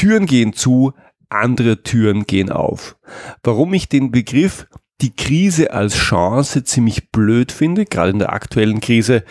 Türen 0.00 0.24
gehen 0.24 0.54
zu, 0.54 0.94
andere 1.28 1.82
Türen 1.82 2.24
gehen 2.24 2.50
auf. 2.50 2.96
Warum 3.42 3.74
ich 3.74 3.90
den 3.90 4.10
Begriff 4.10 4.66
die 5.02 5.14
Krise 5.14 5.74
als 5.74 5.94
Chance 5.94 6.64
ziemlich 6.64 7.10
blöd 7.10 7.52
finde, 7.52 7.84
gerade 7.84 8.08
in 8.08 8.18
der 8.18 8.32
aktuellen 8.32 8.80
Krise, 8.80 9.24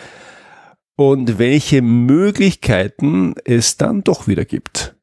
und 0.94 1.40
welche 1.40 1.82
Möglichkeiten 1.82 3.34
es 3.44 3.78
dann 3.78 4.04
doch 4.04 4.28
wieder 4.28 4.44
gibt. 4.44 4.94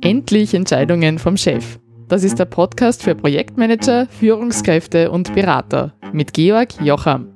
Endlich 0.00 0.54
Entscheidungen 0.54 1.18
vom 1.18 1.36
Chef. 1.36 1.80
Das 2.06 2.22
ist 2.22 2.38
der 2.38 2.44
Podcast 2.44 3.02
für 3.02 3.16
Projektmanager, 3.16 4.06
Führungskräfte 4.06 5.10
und 5.10 5.34
Berater 5.34 5.92
mit 6.12 6.34
Georg 6.34 6.80
Jocham. 6.80 7.32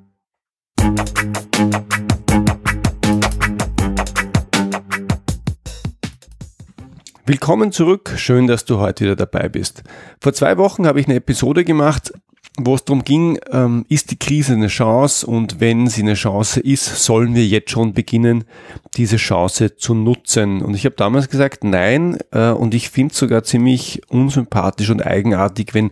Willkommen 7.29 7.73
zurück, 7.73 8.15
schön, 8.17 8.47
dass 8.47 8.65
du 8.65 8.79
heute 8.79 9.05
wieder 9.05 9.15
dabei 9.15 9.51
bist. 9.51 9.83
Vor 10.19 10.33
zwei 10.33 10.57
Wochen 10.57 10.87
habe 10.87 10.99
ich 10.99 11.09
eine 11.09 11.17
Episode 11.17 11.63
gemacht, 11.63 12.11
wo 12.59 12.75
es 12.75 12.87
darum 12.87 13.05
ging, 13.05 13.39
ähm, 13.53 13.85
ist 13.91 14.11
die 14.11 14.19
Krise 14.19 14.55
eine 14.55 14.69
Chance 14.69 15.27
und 15.27 15.61
wenn 15.61 15.89
sie 15.89 16.01
eine 16.01 16.15
Chance 16.15 16.59
ist, 16.59 17.05
sollen 17.05 17.35
wir 17.35 17.47
jetzt 17.47 17.71
schon 17.71 17.93
beginnen, 17.93 18.45
diese 18.97 19.19
Chance 19.19 19.77
zu 19.77 19.93
nutzen. 19.93 20.63
Und 20.63 20.73
ich 20.73 20.87
habe 20.87 20.97
damals 20.97 21.29
gesagt, 21.29 21.65
nein, 21.65 22.17
äh, 22.31 22.49
und 22.49 22.73
ich 22.73 22.89
finde 22.89 23.13
es 23.13 23.19
sogar 23.19 23.45
ziemlich 23.45 24.01
unsympathisch 24.09 24.89
und 24.89 25.05
eigenartig, 25.05 25.75
wenn 25.75 25.91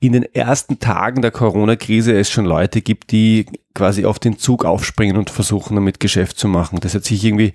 in 0.00 0.14
den 0.14 0.34
ersten 0.34 0.78
Tagen 0.78 1.20
der 1.20 1.30
Corona-Krise 1.30 2.18
es 2.18 2.30
schon 2.30 2.46
Leute 2.46 2.80
gibt, 2.80 3.12
die 3.12 3.44
quasi 3.74 4.06
auf 4.06 4.18
den 4.18 4.38
Zug 4.38 4.64
aufspringen 4.64 5.18
und 5.18 5.28
versuchen, 5.28 5.74
damit 5.74 6.00
Geschäft 6.00 6.38
zu 6.38 6.48
machen. 6.48 6.80
Das 6.80 6.94
hat 6.94 7.04
sich 7.04 7.22
irgendwie 7.22 7.52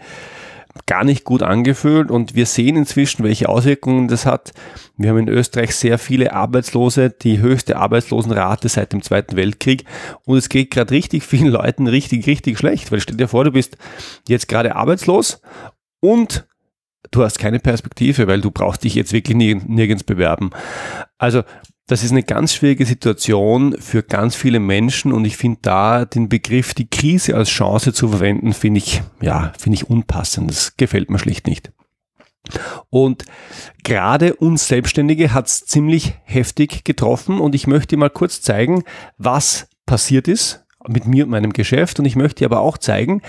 gar 0.86 1.04
nicht 1.04 1.24
gut 1.24 1.42
angefühlt 1.42 2.12
und 2.12 2.36
wir 2.36 2.46
sehen 2.46 2.76
inzwischen, 2.76 3.24
welche 3.24 3.50
Auswirkungen 3.50 4.08
das 4.08 4.26
hat. 4.26 4.54
Wir 4.98 5.10
haben 5.10 5.20
in 5.20 5.30
Österreich 5.30 5.76
sehr 5.76 5.98
viele 5.98 6.34
Arbeitslose, 6.34 7.10
die 7.10 7.40
höchste 7.40 7.78
Arbeitslosenrate 7.78 8.70
seit 8.70 8.94
dem 8.94 9.02
Zweiten 9.02 9.36
Weltkrieg 9.36 9.86
und 10.26 10.38
es 10.38 10.50
geht 10.50 10.72
gerade 10.72 10.92
richtig 10.92 11.24
vielen 11.24 11.48
Leuten 11.48 11.88
richtig, 11.88 12.28
richtig 12.28 12.60
schlecht, 12.60 12.92
weil 12.92 13.00
stell 13.00 13.18
dir 13.18 13.28
vor, 13.28 13.44
du 13.44 13.52
bist 13.52 13.78
jetzt 14.28 14.48
gerade 14.48 14.76
arbeitslos 14.76 15.42
und 16.02 16.48
du 17.12 17.24
hast 17.24 17.40
keine 17.40 17.60
Perspektive, 17.60 18.28
weil 18.28 18.42
du 18.42 18.52
brauchst 18.52 18.84
dich 18.84 18.96
jetzt 18.96 19.14
wirklich 19.14 19.38
nirgends 19.38 20.04
bewerben. 20.04 20.52
Also 21.18 21.44
das 21.88 22.04
ist 22.04 22.12
eine 22.12 22.24
ganz 22.24 22.54
schwierige 22.54 22.86
Situation 22.86 23.76
für 23.80 24.02
ganz 24.02 24.36
viele 24.36 24.60
Menschen 24.60 25.14
und 25.14 25.26
ich 25.26 25.38
finde 25.38 25.60
da 25.62 26.06
den 26.06 26.30
Begriff 26.30 26.74
die 26.74 26.90
Krise 26.90 27.36
als 27.36 27.50
Chance 27.50 27.94
zu 27.94 28.10
verwenden, 28.10 28.54
finde 28.54 28.80
ich, 28.80 29.04
ja, 29.22 29.54
finde 29.60 29.76
ich 29.76 29.90
unpassend. 29.90 30.50
Das 30.50 30.78
gefällt 30.78 31.12
mir 31.12 31.20
schlicht 31.20 31.46
nicht. 31.46 31.72
Und 32.90 33.26
gerade 33.84 34.36
uns 34.36 34.68
Selbstständige 34.68 35.34
hat 35.34 35.48
es 35.48 35.66
ziemlich 35.66 36.16
heftig 36.24 36.84
getroffen 36.84 37.40
und 37.40 37.54
ich 37.54 37.68
möchte 37.68 37.98
mal 37.98 38.10
kurz 38.10 38.42
zeigen, 38.42 38.84
was 39.18 39.68
passiert 39.86 40.28
ist 40.28 40.66
mit 40.88 41.06
mir 41.08 41.26
und 41.26 41.32
meinem 41.32 41.54
Geschäft 41.54 42.00
und 42.00 42.06
ich 42.06 42.16
möchte 42.16 42.46
aber 42.46 42.62
auch 42.62 42.78
zeigen, 42.78 43.22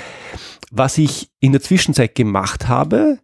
was 0.70 0.98
ich 0.98 1.30
in 1.40 1.52
der 1.52 1.62
Zwischenzeit 1.62 2.14
gemacht 2.14 2.68
habe, 2.68 3.18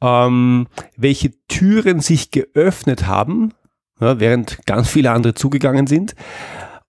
ähm, 0.00 0.66
welche 0.96 1.32
Türen 1.48 2.00
sich 2.00 2.30
geöffnet 2.30 3.06
haben 3.06 3.54
ja, 4.02 4.20
während 4.20 4.64
ganz 4.66 4.88
viele 4.90 5.10
andere 5.10 5.34
zugegangen 5.34 5.86
sind. 5.86 6.14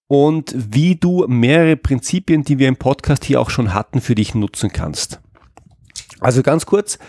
Und 0.07 0.53
wie 0.55 0.95
du 0.95 1.25
mehrere 1.27 1.77
Prinzipien, 1.77 2.43
die 2.43 2.59
wir 2.59 2.67
im 2.67 2.75
Podcast 2.75 3.25
hier 3.25 3.41
auch 3.41 3.49
schon 3.49 3.73
hatten, 3.73 4.01
für 4.01 4.15
dich 4.15 4.35
nutzen 4.35 4.71
kannst. 4.71 5.21
Also 6.19 6.43
ganz 6.43 6.65
kurz, 6.65 6.99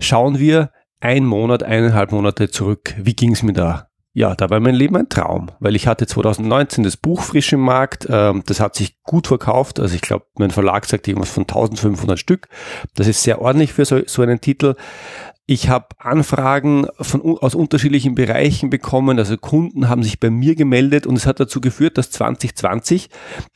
schauen 0.00 0.38
wir 0.38 0.70
ein 1.00 1.26
Monat, 1.26 1.62
eineinhalb 1.62 2.12
Monate 2.12 2.50
zurück. 2.50 2.94
Wie 2.96 3.14
ging 3.14 3.32
es 3.32 3.42
mir 3.42 3.52
da? 3.52 3.88
Ja, 4.16 4.36
da 4.36 4.48
war 4.48 4.60
mein 4.60 4.76
Leben 4.76 4.96
ein 4.96 5.08
Traum, 5.08 5.50
weil 5.58 5.74
ich 5.74 5.88
hatte 5.88 6.06
2019 6.06 6.84
das 6.84 6.96
Buch 6.96 7.20
frisch 7.20 7.52
im 7.52 7.60
Markt, 7.60 8.06
ähm, 8.08 8.44
das 8.46 8.60
hat 8.60 8.76
sich 8.76 9.02
gut 9.02 9.26
verkauft, 9.26 9.80
also 9.80 9.92
ich 9.92 10.02
glaube, 10.02 10.24
mein 10.38 10.52
Verlag 10.52 10.86
sagt 10.86 11.08
irgendwas 11.08 11.30
von 11.30 11.42
1500 11.42 12.16
Stück, 12.16 12.48
das 12.94 13.08
ist 13.08 13.24
sehr 13.24 13.42
ordentlich 13.42 13.72
für 13.72 13.84
so, 13.84 14.02
so 14.06 14.22
einen 14.22 14.40
Titel. 14.40 14.76
Ich 15.46 15.68
habe 15.68 15.88
Anfragen 15.98 16.86
von, 17.00 17.20
aus 17.38 17.54
unterschiedlichen 17.54 18.14
Bereichen 18.14 18.70
bekommen. 18.70 19.18
Also 19.18 19.36
Kunden 19.36 19.88
haben 19.88 20.02
sich 20.02 20.18
bei 20.18 20.30
mir 20.30 20.54
gemeldet 20.54 21.06
und 21.06 21.16
es 21.16 21.26
hat 21.26 21.38
dazu 21.38 21.60
geführt, 21.60 21.98
dass 21.98 22.10
2020 22.10 23.10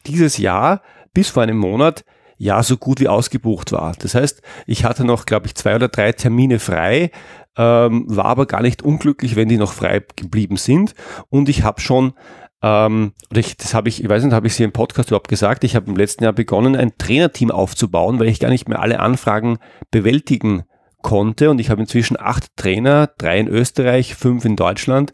dieses 0.07 0.37
Jahr 0.37 0.83
bis 1.15 1.31
vor 1.31 1.43
einem 1.43 1.57
Monat 1.57 2.05
ja 2.37 2.63
so 2.63 2.77
gut 2.77 3.01
wie 3.01 3.09
ausgebucht 3.09 3.73
war. 3.73 3.95
Das 3.99 4.15
heißt, 4.15 4.43
ich 4.67 4.85
hatte 4.85 5.05
noch, 5.05 5.25
glaube 5.25 5.47
ich, 5.47 5.55
zwei 5.55 5.75
oder 5.75 5.89
drei 5.89 6.13
Termine 6.13 6.59
frei, 6.59 7.11
ähm, 7.57 8.05
war 8.07 8.27
aber 8.27 8.47
gar 8.47 8.63
nicht 8.63 8.83
unglücklich, 8.83 9.35
wenn 9.35 9.49
die 9.49 9.57
noch 9.57 9.73
frei 9.73 10.05
geblieben 10.15 10.57
sind. 10.57 10.95
Und 11.31 11.49
ich 11.49 11.65
habe 11.65 11.81
schon 11.81 12.13
ähm, 12.63 13.13
oder 13.31 13.41
ich, 13.41 13.57
das 13.57 13.73
habe 13.73 13.89
ich, 13.89 14.03
ich 14.03 14.09
weiß 14.09 14.25
nicht, 14.25 14.33
habe 14.33 14.47
ich 14.47 14.55
sie 14.55 14.65
im 14.65 14.73
Podcast 14.73 15.11
überhaupt 15.11 15.29
gesagt, 15.29 15.65
ich 15.65 15.77
habe 15.77 15.87
im 15.87 15.97
letzten 15.97 16.25
Jahr 16.25 16.33
begonnen, 16.33 16.77
ein 16.77 16.99
Trainerteam 16.99 17.51
aufzubauen, 17.51 18.19
weil 18.19 18.29
ich 18.29 18.41
gar 18.41 18.51
nicht 18.51 18.69
mehr 18.69 18.81
alle 18.81 19.01
Anfragen 19.01 19.59
bewältigen 19.91 20.65
konnte. 21.03 21.51
Und 21.51 21.61
ich 21.61 21.71
habe 21.71 21.81
inzwischen 21.81 22.19
acht 22.19 22.57
Trainer, 22.57 23.11
drei 23.19 23.39
in 23.39 23.49
Österreich, 23.49 24.15
fünf 24.15 24.45
in 24.45 24.57
Deutschland. 24.57 25.13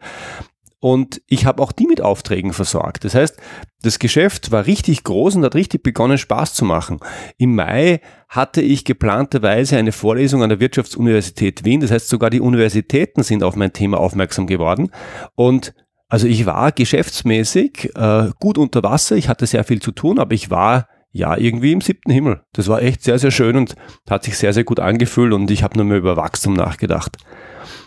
Und 0.84 1.22
ich 1.28 1.47
habe 1.47 1.62
auch 1.62 1.72
die 1.72 1.87
mit 1.87 2.03
Aufträgen 2.03 2.53
versorgt. 2.53 3.05
Das 3.05 3.15
heißt, 3.15 3.39
das 3.81 3.99
Geschäft 3.99 4.50
war 4.50 4.67
richtig 4.67 5.03
groß 5.03 5.37
und 5.37 5.45
hat 5.45 5.55
richtig 5.55 5.83
begonnen, 5.83 6.19
Spaß 6.19 6.53
zu 6.53 6.67
machen. 6.67 7.00
Im 7.39 7.55
Mai 7.55 8.03
hatte 8.28 8.61
ich 8.61 8.84
geplanterweise 8.84 9.78
eine 9.78 9.93
Vorlesung 9.93 10.43
an 10.43 10.50
der 10.50 10.61
Wirtschaftsuniversität 10.61 11.65
Wien. 11.65 11.81
Das 11.81 11.91
heißt, 11.91 12.11
sogar 12.11 12.28
die 12.28 12.43
Universitäten 12.43 13.22
sind 13.22 13.43
auf 13.43 13.56
mein 13.56 13.72
Thema 13.72 13.99
aufmerksam 13.99 14.47
geworden. 14.47 14.91
Und 15.34 15.72
also 16.11 16.27
ich 16.27 16.45
war 16.45 16.71
geschäftsmäßig 16.71 17.97
äh, 17.97 18.28
gut 18.39 18.59
unter 18.59 18.83
Wasser. 18.83 19.16
Ich 19.16 19.31
hatte 19.31 19.47
sehr 19.47 19.65
viel 19.65 19.81
zu 19.81 19.91
tun, 19.91 20.19
aber 20.19 20.34
ich 20.34 20.51
war 20.51 20.87
ja, 21.15 21.37
irgendwie 21.37 21.71
im 21.71 21.81
siebten 21.81 22.11
Himmel. 22.11 22.43
Das 22.53 22.67
war 22.67 22.83
echt 22.83 23.05
sehr, 23.05 23.21
sehr 23.21 23.31
schön 23.31 23.57
und 23.57 23.77
hat 24.11 24.25
sich 24.25 24.37
sehr, 24.37 24.53
sehr 24.53 24.65
gut 24.65 24.81
angefühlt 24.81 25.33
und 25.33 25.49
ich 25.49 25.63
habe 25.63 25.79
nur 25.79 25.87
mehr 25.87 25.99
über 25.99 26.17
Wachstum 26.17 26.55
nachgedacht. 26.55 27.19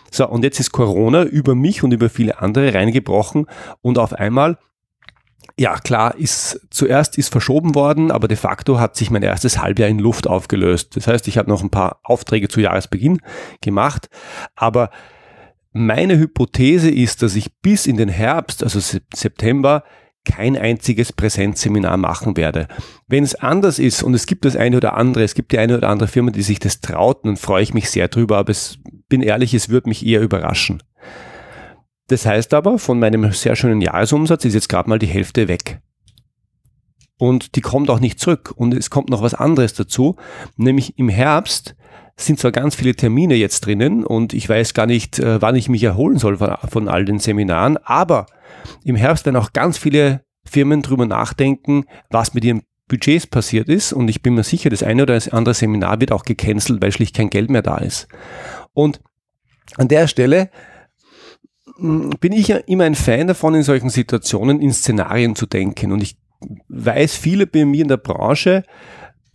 So, 0.09 0.29
und 0.29 0.45
jetzt 0.45 0.61
ist 0.61 0.71
Corona 0.71 1.23
über 1.23 1.53
mich 1.53 1.83
und 1.83 1.91
über 1.91 2.09
viele 2.09 2.39
andere 2.39 2.73
reingebrochen 2.73 3.47
und 3.81 3.99
auf 3.99 4.13
einmal, 4.13 4.57
ja 5.59 5.77
klar, 5.77 6.15
ist 6.15 6.67
zuerst 6.69 7.17
ist 7.17 7.29
verschoben 7.29 7.75
worden, 7.75 8.11
aber 8.11 8.29
de 8.29 8.37
facto 8.37 8.79
hat 8.79 8.95
sich 8.95 9.11
mein 9.11 9.23
erstes 9.23 9.61
Halbjahr 9.61 9.89
in 9.89 9.99
Luft 9.99 10.25
aufgelöst. 10.25 10.95
Das 10.95 11.07
heißt, 11.07 11.27
ich 11.27 11.37
habe 11.37 11.49
noch 11.49 11.61
ein 11.61 11.69
paar 11.69 11.99
Aufträge 12.03 12.47
zu 12.47 12.61
Jahresbeginn 12.61 13.19
gemacht, 13.59 14.09
aber 14.55 14.89
meine 15.73 16.17
Hypothese 16.17 16.89
ist, 16.89 17.23
dass 17.23 17.35
ich 17.35 17.59
bis 17.59 17.87
in 17.87 17.97
den 17.97 18.09
Herbst, 18.09 18.63
also 18.63 18.79
September, 18.79 19.83
kein 20.27 20.57
einziges 20.57 21.13
Präsenzseminar 21.13 21.95
machen 21.95 22.35
werde. 22.35 22.67
Wenn 23.07 23.23
es 23.23 23.35
anders 23.35 23.79
ist 23.79 24.03
und 24.03 24.13
es 24.13 24.25
gibt 24.25 24.43
das 24.43 24.57
eine 24.57 24.77
oder 24.77 24.95
andere, 24.95 25.23
es 25.23 25.35
gibt 25.35 25.53
die 25.53 25.57
eine 25.57 25.77
oder 25.77 25.89
andere 25.89 26.09
Firma, 26.09 26.31
die 26.31 26.41
sich 26.41 26.59
das 26.59 26.81
traut, 26.81 27.25
dann 27.25 27.37
freue 27.37 27.63
ich 27.63 27.73
mich 27.73 27.89
sehr 27.89 28.09
drüber, 28.09 28.37
aber 28.37 28.51
es 28.51 28.77
bin 29.07 29.21
ehrlich, 29.21 29.53
es 29.53 29.69
wird 29.69 29.87
mich 29.87 30.05
eher 30.05 30.21
überraschen. 30.21 30.83
Das 32.07 32.25
heißt 32.25 32.53
aber, 32.53 32.77
von 32.77 32.99
meinem 32.99 33.31
sehr 33.31 33.55
schönen 33.55 33.79
Jahresumsatz 33.79 34.43
ist 34.43 34.53
jetzt 34.53 34.69
gerade 34.69 34.89
mal 34.89 34.99
die 34.99 35.07
Hälfte 35.07 35.47
weg. 35.47 35.79
Und 37.17 37.55
die 37.55 37.61
kommt 37.61 37.89
auch 37.89 37.99
nicht 37.99 38.19
zurück. 38.19 38.53
Und 38.55 38.73
es 38.73 38.89
kommt 38.89 39.09
noch 39.09 39.21
was 39.21 39.33
anderes 39.33 39.73
dazu, 39.73 40.17
nämlich 40.57 40.99
im 40.99 41.09
Herbst 41.09 41.75
sind 42.17 42.39
zwar 42.39 42.51
ganz 42.51 42.75
viele 42.75 42.95
Termine 42.95 43.35
jetzt 43.35 43.65
drinnen 43.65 44.03
und 44.03 44.33
ich 44.33 44.49
weiß 44.49 44.73
gar 44.73 44.87
nicht, 44.87 45.19
äh, 45.19 45.41
wann 45.41 45.55
ich 45.55 45.69
mich 45.69 45.83
erholen 45.83 46.17
soll 46.17 46.37
von, 46.37 46.55
von 46.67 46.87
all 46.87 47.05
den 47.05 47.19
Seminaren, 47.19 47.77
aber 47.77 48.25
im 48.83 48.95
Herbst 48.95 49.25
werden 49.25 49.37
auch 49.37 49.53
ganz 49.53 49.77
viele 49.77 50.21
Firmen 50.43 50.81
drüber 50.81 51.05
nachdenken, 51.05 51.85
was 52.09 52.33
mit 52.33 52.43
ihren 52.43 52.63
Budgets 52.87 53.27
passiert 53.27 53.69
ist 53.69 53.93
und 53.93 54.09
ich 54.09 54.21
bin 54.21 54.33
mir 54.33 54.43
sicher, 54.43 54.69
das 54.69 54.81
eine 54.81 55.03
oder 55.03 55.13
das 55.13 55.29
andere 55.29 55.53
Seminar 55.53 55.99
wird 55.99 56.11
auch 56.11 56.23
gecancelt, 56.23 56.81
weil 56.81 56.91
schlicht 56.91 57.15
kein 57.15 57.29
Geld 57.29 57.49
mehr 57.49 57.61
da 57.61 57.77
ist. 57.77 58.07
Und 58.73 59.01
an 59.75 59.87
der 59.87 60.07
Stelle 60.07 60.49
hm, 61.77 62.11
bin 62.19 62.31
ich 62.31 62.47
ja 62.47 62.57
immer 62.57 62.85
ein 62.85 62.95
Fan 62.95 63.27
davon, 63.27 63.55
in 63.55 63.63
solchen 63.63 63.89
Situationen 63.89 64.61
in 64.61 64.71
Szenarien 64.71 65.35
zu 65.35 65.45
denken. 65.45 65.91
Und 65.91 66.01
ich 66.01 66.17
weiß 66.69 67.15
viele 67.15 67.45
bei 67.45 67.65
mir 67.65 67.81
in 67.81 67.89
der 67.89 67.97
Branche, 67.97 68.63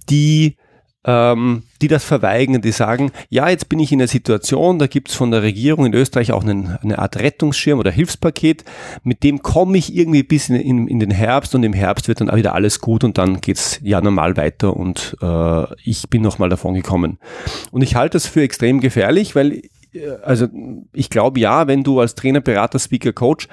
die 0.08 0.56
ähm, 1.04 1.64
die 1.80 1.88
das 1.88 2.04
verweigern, 2.04 2.62
die 2.62 2.72
sagen, 2.72 3.10
ja, 3.28 3.48
jetzt 3.48 3.68
bin 3.68 3.80
ich 3.80 3.90
in 3.92 4.00
einer 4.00 4.08
Situation, 4.08 4.78
da 4.78 4.86
gibt's 4.86 5.14
von 5.14 5.30
der 5.30 5.42
Regierung 5.42 5.86
in 5.86 5.94
Österreich 5.94 6.32
auch 6.32 6.44
einen, 6.44 6.78
eine 6.82 6.98
Art 6.98 7.16
Rettungsschirm 7.16 7.78
oder 7.78 7.90
Hilfspaket, 7.90 8.64
mit 9.02 9.22
dem 9.24 9.42
komme 9.42 9.78
ich 9.78 9.94
irgendwie 9.94 10.22
bis 10.22 10.48
in, 10.48 10.56
in, 10.56 10.88
in, 10.88 11.00
den 11.00 11.10
Herbst 11.10 11.54
und 11.54 11.64
im 11.64 11.72
Herbst 11.72 12.08
wird 12.08 12.20
dann 12.20 12.30
auch 12.30 12.36
wieder 12.36 12.54
alles 12.54 12.80
gut 12.80 13.02
und 13.02 13.18
dann 13.18 13.40
geht's 13.40 13.80
ja 13.82 14.00
normal 14.00 14.36
weiter 14.36 14.76
und 14.76 15.16
äh, 15.20 15.64
ich 15.82 16.08
bin 16.08 16.22
nochmal 16.22 16.48
davon 16.48 16.74
gekommen. 16.74 17.18
Und 17.72 17.82
ich 17.82 17.96
halte 17.96 18.14
das 18.16 18.26
für 18.26 18.42
extrem 18.42 18.80
gefährlich, 18.80 19.34
weil 19.34 19.62
also 20.22 20.48
ich 20.92 21.10
glaube 21.10 21.40
ja, 21.40 21.66
wenn 21.66 21.84
du 21.84 22.00
als 22.00 22.14
Trainer, 22.14 22.40
Berater, 22.40 22.78
Speaker, 22.78 23.12
Coach 23.12 23.48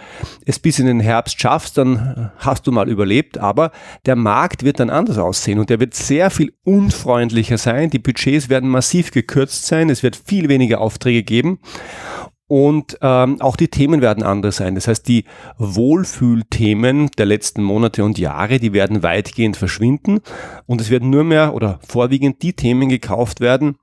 es 0.46 0.60
bis 0.60 0.80
in 0.80 0.86
den 0.86 1.00
Herbst 1.00 1.40
schaffst, 1.40 1.78
dann 1.78 2.32
hast 2.38 2.66
du 2.66 2.72
mal 2.72 2.90
überlebt, 2.90 3.38
aber 3.38 3.72
der 4.06 4.16
Markt 4.16 4.64
wird 4.64 4.80
dann 4.80 4.90
anders 4.90 5.18
aussehen 5.18 5.60
und 5.60 5.70
der 5.70 5.80
wird 5.80 5.94
sehr 5.94 6.30
viel 6.30 6.54
unfreundlicher 6.64 7.58
sein, 7.58 7.90
die 7.90 8.00
Budgets 8.00 8.50
werden 8.50 8.70
massiv 8.70 9.12
gekürzt 9.12 9.66
sein, 9.66 9.90
es 9.90 10.04
wird 10.04 10.16
viel 10.16 10.50
weniger 10.50 10.82
Aufträge 10.82 11.24
geben. 11.24 11.60
Und 12.48 12.98
ähm, 13.04 13.40
auch 13.42 13.56
die 13.56 13.68
Themen 13.68 14.02
werden 14.02 14.24
anders 14.24 14.56
sein. 14.56 14.74
Das 14.74 14.88
heißt, 14.88 15.08
die 15.08 15.26
Wohlfühlthemen 15.60 17.12
der 17.16 17.28
letzten 17.28 17.62
Monate 17.62 18.04
und 18.04 18.18
Jahre, 18.18 18.58
die 18.58 18.74
werden 18.74 19.04
weitgehend 19.04 19.56
verschwinden. 19.56 20.22
Und 20.66 20.82
es 20.82 20.90
werden 20.90 21.12
nur 21.12 21.24
mehr 21.24 21.54
oder 21.54 21.80
vorwiegend 21.88 22.42
die 22.42 22.54
Themen 22.54 22.90
gekauft 22.90 23.40
werden, 23.40 23.76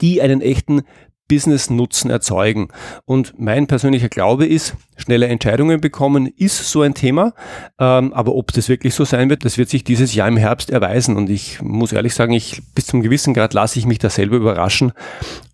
die 0.00 0.22
einen 0.22 0.40
echten 0.40 0.82
Business-Nutzen 1.30 2.10
erzeugen. 2.10 2.68
Und 3.04 3.34
mein 3.38 3.68
persönlicher 3.68 4.08
Glaube 4.08 4.46
ist, 4.46 4.74
schnelle 4.96 5.28
Entscheidungen 5.28 5.80
bekommen 5.80 6.26
ist 6.26 6.70
so 6.70 6.82
ein 6.82 6.94
Thema. 6.94 7.32
Ähm, 7.78 8.12
aber 8.12 8.34
ob 8.34 8.52
das 8.52 8.68
wirklich 8.68 8.94
so 8.94 9.04
sein 9.04 9.30
wird, 9.30 9.44
das 9.44 9.56
wird 9.56 9.70
sich 9.70 9.84
dieses 9.84 10.12
Jahr 10.12 10.26
im 10.26 10.36
Herbst 10.36 10.70
erweisen. 10.70 11.16
Und 11.16 11.30
ich 11.30 11.62
muss 11.62 11.92
ehrlich 11.92 12.14
sagen, 12.14 12.32
ich 12.32 12.60
bis 12.74 12.86
zum 12.86 13.00
gewissen 13.00 13.32
Grad 13.32 13.54
lasse 13.54 13.78
ich 13.78 13.86
mich 13.86 14.00
da 14.00 14.10
selber 14.10 14.36
überraschen. 14.36 14.92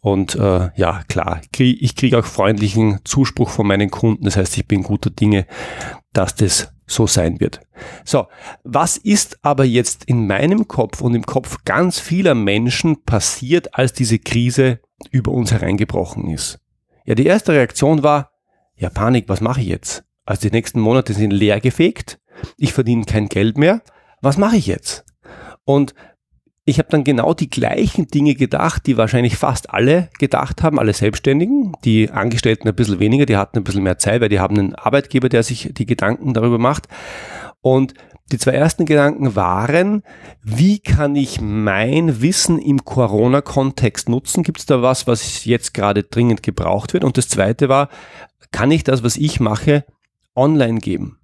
Und 0.00 0.34
äh, 0.34 0.70
ja, 0.75 1.02
klar, 1.08 1.43
krieg, 1.52 1.76
ich 1.81 1.94
kriege 1.94 2.19
auch 2.19 2.25
freundlichen 2.25 3.00
Zuspruch 3.05 3.50
von 3.50 3.67
meinen 3.67 3.90
Kunden. 3.90 4.25
Das 4.25 4.37
heißt, 4.37 4.56
ich 4.56 4.67
bin 4.67 4.82
guter 4.82 5.11
Dinge, 5.11 5.46
dass 6.14 6.34
das 6.34 6.72
so 6.87 7.06
sein 7.06 7.38
wird. 7.40 7.61
So, 8.05 8.26
was 8.64 8.96
ist 8.96 9.38
aber 9.43 9.64
jetzt 9.64 10.05
in 10.05 10.26
meinem 10.26 10.69
Kopf 10.69 11.02
und 11.02 11.14
im 11.14 11.26
Kopf 11.26 11.58
ganz 11.64 11.99
vieler 11.99 12.34
Menschen 12.34 13.02
passiert, 13.05 13.75
als 13.75 13.93
diese 13.93 14.19
Krise 14.19 14.81
über 15.10 15.32
uns 15.32 15.52
hereingebrochen 15.52 16.28
ist? 16.28 16.58
Ja, 17.04 17.14
die 17.14 17.26
erste 17.26 17.52
Reaktion 17.52 18.02
war, 18.02 18.32
ja, 18.76 18.90
Panik, 18.90 19.28
was 19.28 19.40
mache 19.40 19.60
ich 19.60 19.69
jetzt? 19.69 20.04
Also 20.25 20.48
die 20.48 20.54
nächsten 20.54 20.81
Monate 20.81 21.12
sind 21.14 21.31
leer 21.31 21.60
gefegt, 21.60 22.19
ich 22.56 22.72
verdiene 22.72 23.04
kein 23.04 23.28
Geld 23.28 23.58
mehr, 23.58 23.82
was 24.20 24.37
mache 24.37 24.56
ich 24.56 24.66
jetzt? 24.66 25.04
Und 25.64 25.94
ich 26.69 26.81
habe 26.81 26.88
dann 26.90 27.04
genau 27.04 27.32
die 27.32 27.48
gleichen 27.48 28.08
Dinge 28.08 28.34
gedacht, 28.34 28.87
die 28.87 28.96
wahrscheinlich 28.96 29.37
fast 29.37 29.70
alle 29.70 30.10
gedacht 30.19 30.64
haben, 30.64 30.81
alle 30.81 30.93
Selbstständigen. 30.93 31.76
Die 31.84 32.10
Angestellten 32.10 32.66
ein 32.66 32.75
bisschen 32.75 32.98
weniger, 32.98 33.25
die 33.25 33.37
hatten 33.37 33.58
ein 33.58 33.64
bisschen 33.64 33.84
mehr 33.84 33.98
Zeit, 33.98 34.20
weil 34.20 34.28
die 34.28 34.40
haben 34.40 34.58
einen 34.58 34.75
Arbeitgeber, 34.75 35.28
der 35.28 35.44
sich 35.44 35.70
die 35.72 35.87
Gedanken 35.87 36.34
darüber 36.34 36.58
macht. 36.58 36.88
Und 37.60 37.94
die 38.32 38.38
zwei 38.38 38.52
ersten 38.52 38.87
Gedanken 38.87 39.37
waren, 39.37 40.02
wie 40.43 40.81
kann 40.81 41.14
ich 41.14 41.40
mein 41.40 42.20
Wissen 42.20 42.58
im 42.58 42.84
Corona-Kontext 42.84 44.08
nutzen? 44.08 44.43
Gibt 44.43 44.58
es 44.58 44.67
da 44.67 44.82
was, 44.82 45.06
was 45.06 45.44
jetzt 45.44 45.75
gerade 45.75 46.02
dringend 46.02 46.43
gebraucht 46.43 46.93
wird? 46.93 47.05
Und 47.05 47.17
das 47.17 47.28
zweite 47.28 47.69
war, 47.69 47.88
kann 48.50 48.70
ich 48.70 48.82
das, 48.84 49.05
was 49.05 49.17
ich 49.17 49.38
mache, 49.38 49.84
online 50.34 50.81
geben? 50.81 51.19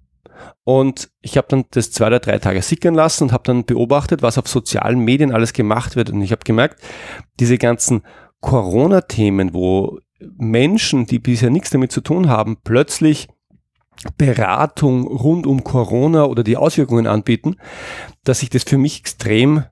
Und 0.63 1.09
ich 1.21 1.37
habe 1.37 1.47
dann 1.49 1.65
das 1.71 1.91
zwei 1.91 2.07
oder 2.07 2.19
drei 2.19 2.39
Tage 2.39 2.61
sickern 2.61 2.93
lassen 2.93 3.25
und 3.25 3.31
habe 3.33 3.43
dann 3.43 3.65
beobachtet, 3.65 4.21
was 4.21 4.37
auf 4.37 4.47
sozialen 4.47 4.99
Medien 4.99 5.31
alles 5.31 5.53
gemacht 5.53 5.95
wird. 5.95 6.09
Und 6.09 6.21
ich 6.21 6.31
habe 6.31 6.43
gemerkt, 6.45 6.81
diese 7.39 7.57
ganzen 7.57 8.03
Corona-Themen, 8.39 9.53
wo 9.53 9.99
Menschen, 10.37 11.05
die 11.05 11.19
bisher 11.19 11.49
nichts 11.49 11.69
damit 11.69 11.91
zu 11.91 12.01
tun 12.01 12.29
haben, 12.29 12.57
plötzlich 12.63 13.27
Beratung 14.17 15.07
rund 15.07 15.47
um 15.47 15.63
Corona 15.63 16.25
oder 16.25 16.43
die 16.43 16.57
Auswirkungen 16.57 17.07
anbieten, 17.07 17.57
dass 18.23 18.39
sich 18.39 18.49
das 18.49 18.63
für 18.63 18.77
mich 18.77 18.99
extrem 18.99 19.63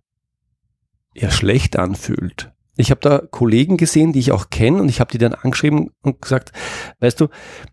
eher 1.14 1.32
schlecht 1.32 1.78
anfühlt. 1.78 2.52
Ich 2.78 2.90
habe 2.90 3.02
da 3.02 3.20
Kollegen 3.20 3.78
gesehen, 3.78 4.14
die 4.14 4.20
ich 4.20 4.32
auch 4.32 4.50
kenne 4.50 4.82
und 4.82 4.90
ich 4.90 5.00
habe 5.00 5.12
die 5.12 5.18
dann 5.18 5.34
angeschrieben 5.34 5.92
und 6.02 6.22
gesagt, 6.22 6.52
weißt 7.00 7.20
du, 7.20 7.28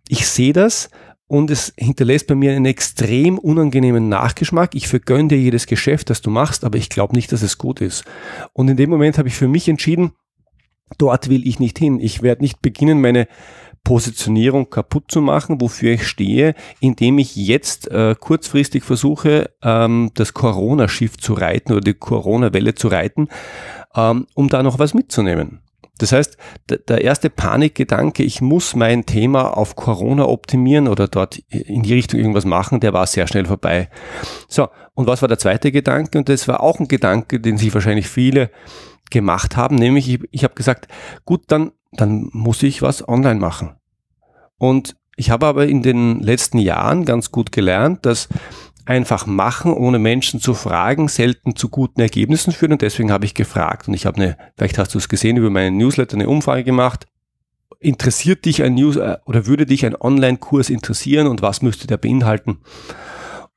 ich 0.09 0.27
sehe 0.27 0.53
das 0.53 0.91
und 1.29 1.51
es 1.51 1.73
hinterlässt 1.77 2.27
bei 2.27 2.35
mir 2.35 2.53
einen 2.53 2.67
extrem 2.67 3.39
unangenehmen 3.39 4.09
Nachgeschmack. 4.09 4.75
Ich 4.75 4.89
vergönne 4.89 5.29
dir 5.29 5.39
jedes 5.39 5.67
Geschäft, 5.67 6.11
das 6.11 6.21
du 6.21 6.31
machst, 6.31 6.65
aber 6.65 6.79
ich 6.79 6.89
glaube 6.89 7.15
nicht, 7.15 7.31
dass 7.33 7.43
es 7.43 7.59
gut 7.59 7.81
ist. 7.81 8.05
Und 8.53 8.69
in 8.69 8.77
dem 8.77 8.91
Moment 8.91 9.19
habe 9.19 9.29
ich 9.29 9.35
für 9.35 9.49
mich 9.49 9.69
entschieden, 9.69 10.13
dort 10.97 11.29
will 11.29 11.47
ich 11.47 11.61
nicht 11.61 11.79
hin. 11.79 12.01
Ich 12.01 12.23
werde 12.23 12.43
nicht 12.43 12.61
beginnen, 12.63 13.01
meine 13.01 13.29
Positionierung 13.85 14.71
kaputt 14.71 15.11
zu 15.11 15.21
machen, 15.21 15.61
wofür 15.61 15.93
ich 15.93 16.07
stehe, 16.07 16.55
indem 16.81 17.19
ich 17.19 17.37
jetzt 17.37 17.91
äh, 17.91 18.15
kurzfristig 18.19 18.85
versuche, 18.85 19.51
ähm, 19.63 20.11
das 20.15 20.35
Corona-Schiff 20.35 21.17
zu 21.17 21.35
reiten 21.35 21.73
oder 21.73 21.81
die 21.81 21.95
Corona-Welle 21.95 22.75
zu 22.75 22.89
reiten, 22.89 23.29
ähm, 23.95 24.27
um 24.35 24.49
da 24.49 24.63
noch 24.63 24.79
was 24.79 24.95
mitzunehmen. 24.95 25.61
Das 25.99 26.13
heißt, 26.13 26.37
der 26.89 27.03
erste 27.03 27.29
Panikgedanke, 27.29 28.23
ich 28.23 28.41
muss 28.41 28.77
mein 28.77 29.05
Thema 29.05 29.57
auf 29.57 29.75
Corona 29.75 30.27
optimieren 30.27 30.87
oder 30.87 31.09
dort 31.09 31.39
in 31.49 31.83
die 31.83 31.95
Richtung 31.95 32.21
irgendwas 32.21 32.45
machen, 32.45 32.79
der 32.79 32.93
war 32.93 33.07
sehr 33.07 33.27
schnell 33.27 33.47
vorbei. 33.47 33.91
So, 34.49 34.69
und 34.95 35.09
was 35.09 35.23
war 35.23 35.29
der 35.29 35.39
zweite 35.39 35.73
Gedanke? 35.73 36.19
Und 36.19 36.29
das 36.29 36.47
war 36.47 36.63
auch 36.63 36.79
ein 36.79 36.87
Gedanke, 36.87 37.41
den 37.41 37.59
sich 37.59 37.75
wahrscheinlich 37.75 38.09
viele 38.09 38.51
gemacht 39.11 39.57
haben, 39.57 39.77
nämlich 39.77 40.09
ich, 40.09 40.21
ich 40.31 40.45
habe 40.45 40.55
gesagt, 40.55 40.87
gut, 41.25 41.45
dann, 41.49 41.73
dann 41.93 42.29
muss 42.33 42.63
ich 42.63 42.83
was 42.83 43.09
online 43.09 43.41
machen. 43.41 43.77
Und 44.59 44.97
ich 45.17 45.31
habe 45.31 45.47
aber 45.47 45.67
in 45.67 45.83
den 45.83 46.21
letzten 46.21 46.59
Jahren 46.59 47.05
ganz 47.05 47.33
gut 47.33 47.51
gelernt, 47.53 48.07
dass 48.07 48.29
einfach 48.89 49.27
machen, 49.27 49.73
ohne 49.73 49.99
Menschen 49.99 50.41
zu 50.41 50.55
fragen, 50.55 51.09
selten 51.09 51.55
zu 51.55 51.69
guten 51.69 52.01
Ergebnissen 52.01 52.53
führt. 52.53 52.73
Und 52.73 52.83
deswegen 52.83 53.13
habe 53.13 53.27
ich 53.27 53.35
gefragt. 53.35 53.89
Und 53.89 53.95
ich 53.95 54.07
habe 54.07 54.17
eine, 54.17 54.37
vielleicht 54.57 54.79
hast 54.79 54.95
du 54.95 54.99
es 54.99 55.09
gesehen, 55.09 55.37
über 55.37 55.51
meinen 55.51 55.77
Newsletter 55.77 56.15
eine 56.15 56.29
Umfrage 56.29 56.65
gemacht. 56.65 57.07
Interessiert 57.81 58.45
dich 58.45 58.63
ein 58.63 58.75
News 58.75 58.97
äh, 58.97 59.19
oder 59.27 59.47
würde 59.47 59.67
dich 59.67 59.85
ein 59.85 59.95
Online-Kurs 59.95 60.71
interessieren 60.71 61.27
und 61.27 61.43
was 61.43 61.63
müsste 61.63 61.87
der 61.87 61.99
beinhalten? 61.99 62.59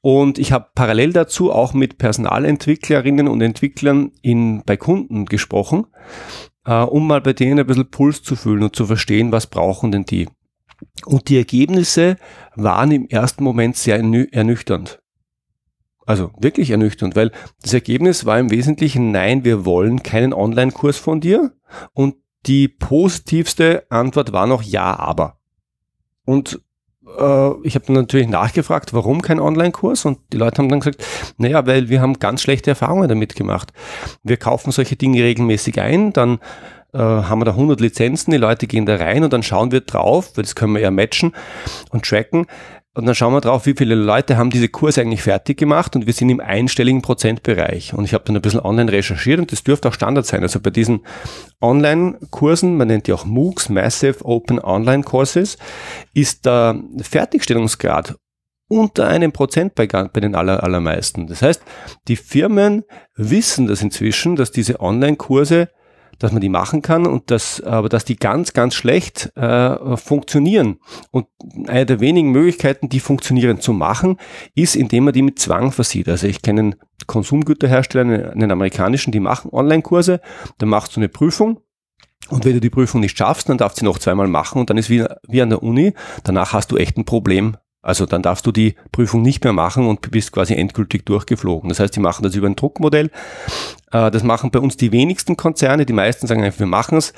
Und 0.01 0.39
ich 0.39 0.51
habe 0.51 0.69
parallel 0.73 1.13
dazu 1.13 1.51
auch 1.51 1.73
mit 1.73 1.99
Personalentwicklerinnen 1.99 3.27
und 3.27 3.41
Entwicklern 3.41 4.11
in, 4.21 4.63
bei 4.65 4.75
Kunden 4.75 5.25
gesprochen, 5.25 5.85
äh, 6.65 6.81
um 6.81 7.07
mal 7.07 7.21
bei 7.21 7.33
denen 7.33 7.59
ein 7.59 7.67
bisschen 7.67 7.91
Puls 7.91 8.23
zu 8.23 8.35
fühlen 8.35 8.63
und 8.63 8.75
zu 8.75 8.87
verstehen, 8.87 9.31
was 9.31 9.47
brauchen 9.47 9.91
denn 9.91 10.05
die. 10.05 10.27
Und 11.05 11.29
die 11.29 11.37
Ergebnisse 11.37 12.17
waren 12.55 12.91
im 12.91 13.07
ersten 13.07 13.43
Moment 13.43 13.77
sehr 13.77 13.97
ernüchternd. 13.97 14.99
Also 16.07 16.31
wirklich 16.39 16.71
ernüchternd, 16.71 17.15
weil 17.15 17.31
das 17.61 17.73
Ergebnis 17.73 18.25
war 18.25 18.39
im 18.39 18.49
Wesentlichen, 18.49 19.11
nein, 19.11 19.45
wir 19.45 19.65
wollen 19.65 20.01
keinen 20.01 20.33
Online-Kurs 20.33 20.97
von 20.97 21.21
dir. 21.21 21.53
Und 21.93 22.15
die 22.47 22.67
positivste 22.67 23.85
Antwort 23.91 24.33
war 24.33 24.47
noch 24.47 24.63
ja, 24.63 24.97
aber. 24.97 25.39
Und 26.25 26.59
ich 27.63 27.75
habe 27.75 27.91
natürlich 27.93 28.27
nachgefragt, 28.27 28.93
warum 28.93 29.21
kein 29.21 29.39
Online-Kurs? 29.39 30.05
Und 30.05 30.19
die 30.33 30.37
Leute 30.37 30.59
haben 30.59 30.69
dann 30.69 30.79
gesagt, 30.79 31.03
naja, 31.37 31.65
weil 31.65 31.89
wir 31.89 32.01
haben 32.01 32.19
ganz 32.19 32.41
schlechte 32.41 32.71
Erfahrungen 32.71 33.09
damit 33.09 33.35
gemacht. 33.35 33.71
Wir 34.23 34.37
kaufen 34.37 34.71
solche 34.71 34.95
Dinge 34.95 35.23
regelmäßig 35.23 35.79
ein, 35.79 36.13
dann 36.13 36.39
äh, 36.93 36.97
haben 36.99 37.39
wir 37.39 37.45
da 37.45 37.51
100 37.51 37.79
Lizenzen, 37.79 38.31
die 38.31 38.37
Leute 38.37 38.67
gehen 38.67 38.85
da 38.85 38.95
rein 38.95 39.23
und 39.23 39.33
dann 39.33 39.43
schauen 39.43 39.71
wir 39.71 39.81
drauf, 39.81 40.31
weil 40.35 40.43
das 40.43 40.55
können 40.55 40.73
wir 40.73 40.81
ja 40.81 40.91
matchen 40.91 41.33
und 41.89 42.05
tracken, 42.05 42.47
und 42.93 43.05
dann 43.05 43.15
schauen 43.15 43.33
wir 43.33 43.39
drauf, 43.39 43.65
wie 43.65 43.73
viele 43.73 43.95
Leute 43.95 44.37
haben 44.37 44.49
diese 44.49 44.67
Kurse 44.67 44.99
eigentlich 44.99 45.23
fertig 45.23 45.57
gemacht 45.57 45.95
und 45.95 46.07
wir 46.07 46.13
sind 46.13 46.29
im 46.29 46.41
einstelligen 46.41 47.01
Prozentbereich. 47.01 47.93
Und 47.93 48.03
ich 48.03 48.13
habe 48.13 48.25
dann 48.25 48.35
ein 48.35 48.41
bisschen 48.41 48.59
online 48.59 48.91
recherchiert 48.91 49.39
und 49.39 49.51
das 49.51 49.63
dürfte 49.63 49.87
auch 49.87 49.93
Standard 49.93 50.25
sein. 50.25 50.41
Also 50.43 50.59
bei 50.59 50.71
diesen 50.71 51.05
Online-Kursen, 51.61 52.75
man 52.75 52.89
nennt 52.89 53.07
die 53.07 53.13
auch 53.13 53.23
MOOCs, 53.23 53.69
Massive 53.69 54.25
Open 54.25 54.59
Online 54.59 55.03
Courses, 55.03 55.57
ist 56.13 56.45
der 56.45 56.81
Fertigstellungsgrad 57.01 58.15
unter 58.67 59.07
einem 59.07 59.31
Prozent 59.31 59.75
bei, 59.75 59.87
bei 59.87 60.19
den 60.19 60.35
aller, 60.35 60.61
allermeisten. 60.61 61.27
Das 61.27 61.41
heißt, 61.41 61.61
die 62.09 62.17
Firmen 62.17 62.83
wissen 63.15 63.67
das 63.67 63.81
inzwischen, 63.81 64.35
dass 64.35 64.51
diese 64.51 64.81
Online-Kurse 64.81 65.69
dass 66.21 66.31
man 66.31 66.41
die 66.41 66.49
machen 66.49 66.81
kann 66.81 67.07
und 67.07 67.31
dass, 67.31 67.61
aber 67.61 67.89
dass 67.89 68.05
die 68.05 68.15
ganz, 68.15 68.53
ganz 68.53 68.75
schlecht 68.75 69.35
äh, 69.35 69.97
funktionieren. 69.97 70.77
Und 71.09 71.27
eine 71.67 71.85
der 71.85 71.99
wenigen 71.99 72.31
Möglichkeiten, 72.31 72.89
die 72.89 72.99
funktionieren 72.99 73.59
zu 73.59 73.73
machen, 73.73 74.17
ist, 74.53 74.75
indem 74.75 75.05
man 75.05 75.13
die 75.13 75.23
mit 75.23 75.39
Zwang 75.39 75.71
versieht. 75.71 76.07
Also 76.07 76.27
ich 76.27 76.41
kenne 76.41 76.59
einen 76.59 76.75
Konsumgüterhersteller, 77.07 78.31
einen, 78.31 78.51
amerikanischen, 78.51 79.11
die 79.11 79.19
machen 79.19 79.51
Online-Kurse, 79.51 80.21
da 80.59 80.65
machst 80.65 80.95
du 80.95 80.99
eine 80.99 81.09
Prüfung 81.09 81.61
und 82.29 82.45
wenn 82.45 82.53
du 82.53 82.61
die 82.61 82.69
Prüfung 82.69 83.01
nicht 83.01 83.17
schaffst, 83.17 83.49
dann 83.49 83.57
darfst 83.57 83.77
du 83.77 83.79
sie 83.81 83.85
noch 83.85 83.97
zweimal 83.97 84.27
machen 84.27 84.59
und 84.59 84.69
dann 84.69 84.77
ist 84.77 84.89
wie, 84.89 85.03
wie 85.27 85.41
an 85.41 85.49
der 85.49 85.63
Uni, 85.63 85.93
danach 86.23 86.53
hast 86.53 86.71
du 86.71 86.77
echt 86.77 86.97
ein 86.97 87.05
Problem 87.05 87.57
also 87.81 88.05
dann 88.05 88.21
darfst 88.21 88.45
du 88.45 88.51
die 88.51 88.75
Prüfung 88.91 89.21
nicht 89.21 89.43
mehr 89.43 89.53
machen 89.53 89.87
und 89.87 90.11
bist 90.11 90.31
quasi 90.31 90.53
endgültig 90.53 91.05
durchgeflogen. 91.05 91.69
Das 91.69 91.79
heißt, 91.79 91.95
die 91.95 91.99
machen 91.99 92.23
das 92.23 92.35
über 92.35 92.47
ein 92.47 92.55
Druckmodell. 92.55 93.09
Äh, 93.91 94.11
das 94.11 94.23
machen 94.23 94.51
bei 94.51 94.59
uns 94.59 94.77
die 94.77 94.91
wenigsten 94.91 95.35
Konzerne. 95.35 95.85
Die 95.85 95.93
meisten 95.93 96.27
sagen 96.27 96.43
einfach, 96.43 96.59
wir 96.59 96.67
machen 96.67 96.97
es 96.97 97.13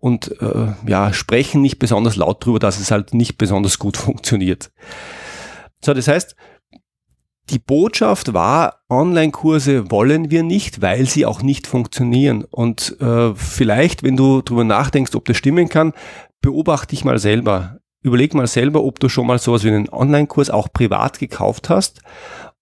und 0.00 0.40
äh, 0.40 0.72
ja, 0.86 1.12
sprechen 1.12 1.62
nicht 1.62 1.78
besonders 1.78 2.16
laut 2.16 2.44
drüber, 2.44 2.58
dass 2.58 2.80
es 2.80 2.90
halt 2.90 3.14
nicht 3.14 3.38
besonders 3.38 3.78
gut 3.78 3.96
funktioniert. 3.98 4.72
So, 5.84 5.94
das 5.94 6.08
heißt, 6.08 6.36
die 7.50 7.58
Botschaft 7.58 8.34
war, 8.34 8.80
Online-Kurse 8.88 9.90
wollen 9.90 10.30
wir 10.30 10.42
nicht, 10.42 10.80
weil 10.80 11.06
sie 11.06 11.26
auch 11.26 11.42
nicht 11.42 11.66
funktionieren. 11.66 12.44
Und 12.44 12.96
äh, 13.00 13.34
vielleicht, 13.34 14.02
wenn 14.02 14.16
du 14.16 14.42
drüber 14.42 14.64
nachdenkst, 14.64 15.14
ob 15.14 15.24
das 15.24 15.36
stimmen 15.36 15.68
kann, 15.68 15.92
beobachte 16.40 16.88
dich 16.88 17.04
mal 17.04 17.18
selber. 17.18 17.78
Überleg 18.02 18.34
mal 18.34 18.46
selber, 18.46 18.82
ob 18.82 19.00
du 19.00 19.08
schon 19.08 19.26
mal 19.26 19.38
sowas 19.38 19.64
wie 19.64 19.68
einen 19.68 19.88
Online-Kurs 19.88 20.50
auch 20.50 20.72
privat 20.72 21.18
gekauft 21.18 21.68
hast 21.68 22.02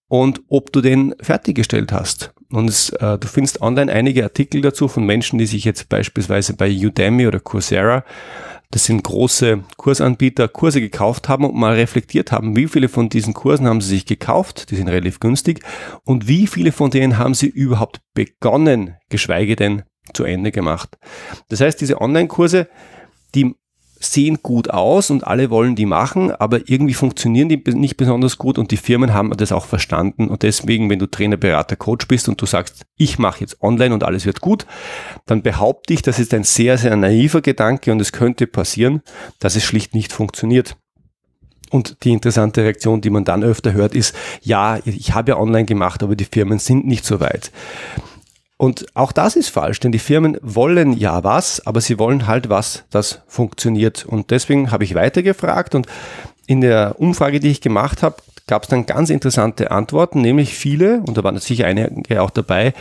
und 0.09 0.43
ob 0.49 0.73
du 0.73 0.81
den 0.81 1.15
fertiggestellt 1.21 1.93
hast. 1.93 2.33
Und 2.51 2.69
es, 2.69 2.91
äh, 2.91 3.19
du 3.19 3.29
findest 3.29 3.63
online 3.63 3.93
einige 3.93 4.25
Artikel 4.25 4.61
dazu 4.61 4.89
von 4.89 5.05
Menschen, 5.05 5.39
die 5.39 5.47
sich 5.47 5.65
jetzt 5.65 5.89
beispielsweise 5.89 6.55
bei 6.55 6.71
Udemy 6.71 7.27
oder 7.27 7.41
Coursera 7.41 8.05
das 8.73 8.85
sind 8.85 9.03
große 9.03 9.65
Kursanbieter, 9.77 10.47
Kurse 10.47 10.81
gekauft 10.81 11.29
haben 11.29 11.45
und 11.45 11.57
mal 11.57 11.75
reflektiert 11.75 12.31
haben, 12.31 12.55
wie 12.55 12.69
viele 12.69 12.89
von 12.89 13.09
diesen 13.09 13.35
Kursen 13.35 13.67
haben 13.67 13.81
sie 13.81 13.91
sich 13.91 14.07
gekauft, 14.07 14.71
die 14.71 14.77
sind 14.77 14.89
relativ 14.89 15.19
günstig, 15.19 15.61
und 16.05 16.29
wie 16.29 16.47
viele 16.47 16.71
von 16.71 16.91
denen 16.91 17.19
haben 17.19 17.35
sie 17.35 17.49
überhaupt 17.49 18.01
begonnen, 18.15 18.97
geschweige 19.09 19.57
denn 19.57 19.83
zu 20.15 20.23
Ende 20.23 20.53
gemacht. 20.53 20.99
Das 21.49 21.61
heißt, 21.61 21.81
diese 21.81 22.01
Online-Kurse, 22.01 22.69
die 23.35 23.55
sehen 24.01 24.39
gut 24.43 24.71
aus 24.71 25.11
und 25.11 25.27
alle 25.27 25.51
wollen 25.51 25.77
die 25.77 25.85
machen, 25.85 26.33
aber 26.33 26.69
irgendwie 26.69 26.95
funktionieren 26.95 27.51
die 27.51 27.63
nicht 27.75 27.99
besonders 27.99 28.39
gut 28.39 28.59
und 28.59 28.71
die 28.71 28.79
Firmen 28.79 29.13
haben 29.13 29.31
das 29.37 29.53
auch 29.53 29.67
verstanden 29.67 30.29
und 30.29 30.43
deswegen, 30.43 30.89
wenn 30.89 30.99
du 30.99 31.07
Trainer, 31.07 31.37
Berater, 31.37 31.77
Coach 31.77 32.09
bist 32.09 32.29
und 32.29 32.41
du 32.41 32.47
sagst, 32.47 32.87
ich 32.97 33.19
mache 33.19 33.41
jetzt 33.41 33.63
online 33.63 33.93
und 33.93 34.03
alles 34.03 34.25
wird 34.25 34.41
gut, 34.41 34.67
dann 35.27 35.43
behaupte 35.43 35.93
ich, 35.93 36.01
das 36.01 36.19
ist 36.19 36.33
ein 36.33 36.45
sehr, 36.45 36.79
sehr 36.79 36.97
naiver 36.97 37.43
Gedanke 37.43 37.93
und 37.93 38.01
es 38.01 38.13
könnte 38.13 38.47
passieren, 38.47 39.03
dass 39.39 39.55
es 39.55 39.65
schlicht 39.65 39.95
nicht 39.95 40.13
funktioniert. 40.13 40.77
Und 41.71 42.03
die 42.03 42.11
interessante 42.11 42.63
Reaktion, 42.65 43.01
die 43.01 43.11
man 43.11 43.25
dann 43.25 43.45
öfter 43.45 43.73
hört, 43.73 43.95
ist, 43.95 44.15
ja, 44.43 44.81
ich 44.85 45.15
habe 45.15 45.33
ja 45.33 45.39
online 45.39 45.67
gemacht, 45.67 46.03
aber 46.03 46.17
die 46.17 46.25
Firmen 46.25 46.59
sind 46.59 46.85
nicht 46.85 47.05
so 47.05 47.21
weit. 47.21 47.53
Und 48.61 48.85
auch 48.93 49.13
das 49.13 49.37
ist 49.37 49.49
falsch, 49.49 49.81
denn 49.81 49.91
die 49.91 49.99
Firmen 49.99 50.37
wollen 50.43 50.93
ja 50.93 51.25
was, 51.25 51.67
aber 51.67 51.81
sie 51.81 51.99
wollen 51.99 52.27
halt 52.27 52.51
was, 52.51 52.85
das 52.91 53.23
funktioniert. 53.27 54.05
Und 54.05 54.31
deswegen 54.31 54.71
habe 54.71 54.85
ich 54.85 54.95
weitergefragt 54.95 55.75
und 55.75 55.87
in 56.47 56.61
der 56.61 56.97
Umfrage, 56.99 57.41
die 57.41 57.49
ich 57.49 57.63
gemacht 57.63 58.03
habe, 58.03 58.17
gab 58.47 58.65
es 58.65 58.69
dann 58.69 58.85
ganz 58.85 59.09
interessante 59.09 59.71
Antworten, 59.71 60.21
nämlich 60.21 60.55
viele, 60.55 61.01
und 61.07 61.17
da 61.17 61.25
waren 61.25 61.39
sicher 61.39 61.65
einige 61.65 62.21
auch 62.21 62.29
dabei, 62.29 62.75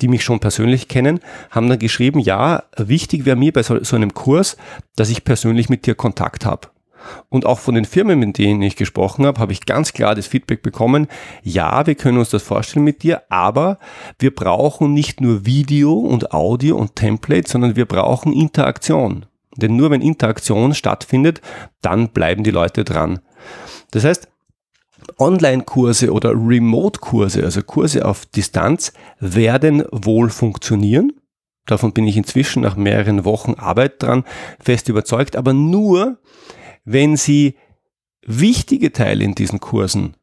die 0.00 0.06
mich 0.06 0.22
schon 0.22 0.38
persönlich 0.38 0.86
kennen, 0.86 1.18
haben 1.50 1.68
dann 1.68 1.80
geschrieben, 1.80 2.20
ja, 2.20 2.62
wichtig 2.76 3.24
wäre 3.24 3.34
mir 3.34 3.52
bei 3.52 3.64
so, 3.64 3.82
so 3.82 3.96
einem 3.96 4.14
Kurs, 4.14 4.56
dass 4.94 5.10
ich 5.10 5.24
persönlich 5.24 5.68
mit 5.68 5.84
dir 5.84 5.96
Kontakt 5.96 6.46
habe. 6.46 6.68
Und 7.28 7.46
auch 7.46 7.58
von 7.58 7.74
den 7.74 7.84
Firmen, 7.84 8.18
mit 8.18 8.38
denen 8.38 8.62
ich 8.62 8.76
gesprochen 8.76 9.26
habe, 9.26 9.40
habe 9.40 9.52
ich 9.52 9.66
ganz 9.66 9.92
klar 9.92 10.14
das 10.14 10.26
Feedback 10.26 10.62
bekommen, 10.62 11.08
ja, 11.42 11.86
wir 11.86 11.94
können 11.94 12.18
uns 12.18 12.30
das 12.30 12.42
vorstellen 12.42 12.84
mit 12.84 13.02
dir, 13.02 13.22
aber 13.30 13.78
wir 14.18 14.34
brauchen 14.34 14.92
nicht 14.92 15.20
nur 15.20 15.46
Video 15.46 15.92
und 15.94 16.32
Audio 16.32 16.76
und 16.76 16.96
Template, 16.96 17.48
sondern 17.48 17.76
wir 17.76 17.86
brauchen 17.86 18.32
Interaktion. 18.32 19.26
Denn 19.56 19.76
nur 19.76 19.90
wenn 19.90 20.00
Interaktion 20.00 20.74
stattfindet, 20.74 21.40
dann 21.80 22.08
bleiben 22.08 22.42
die 22.42 22.50
Leute 22.50 22.84
dran. 22.84 23.20
Das 23.92 24.04
heißt, 24.04 24.28
Online-Kurse 25.18 26.12
oder 26.12 26.30
Remote-Kurse, 26.30 27.44
also 27.44 27.62
Kurse 27.62 28.04
auf 28.04 28.26
Distanz, 28.26 28.92
werden 29.20 29.84
wohl 29.90 30.30
funktionieren. 30.30 31.12
Davon 31.66 31.92
bin 31.92 32.06
ich 32.06 32.16
inzwischen 32.16 32.62
nach 32.62 32.76
mehreren 32.76 33.24
Wochen 33.24 33.54
Arbeit 33.54 34.02
dran 34.02 34.24
fest 34.60 34.88
überzeugt, 34.88 35.36
aber 35.36 35.52
nur, 35.52 36.18
wenn 36.84 37.16
Sie 37.16 37.56
wichtige 38.26 38.92
Teile 38.92 39.24
in 39.24 39.34
diesen 39.34 39.60
Kursen 39.60 40.16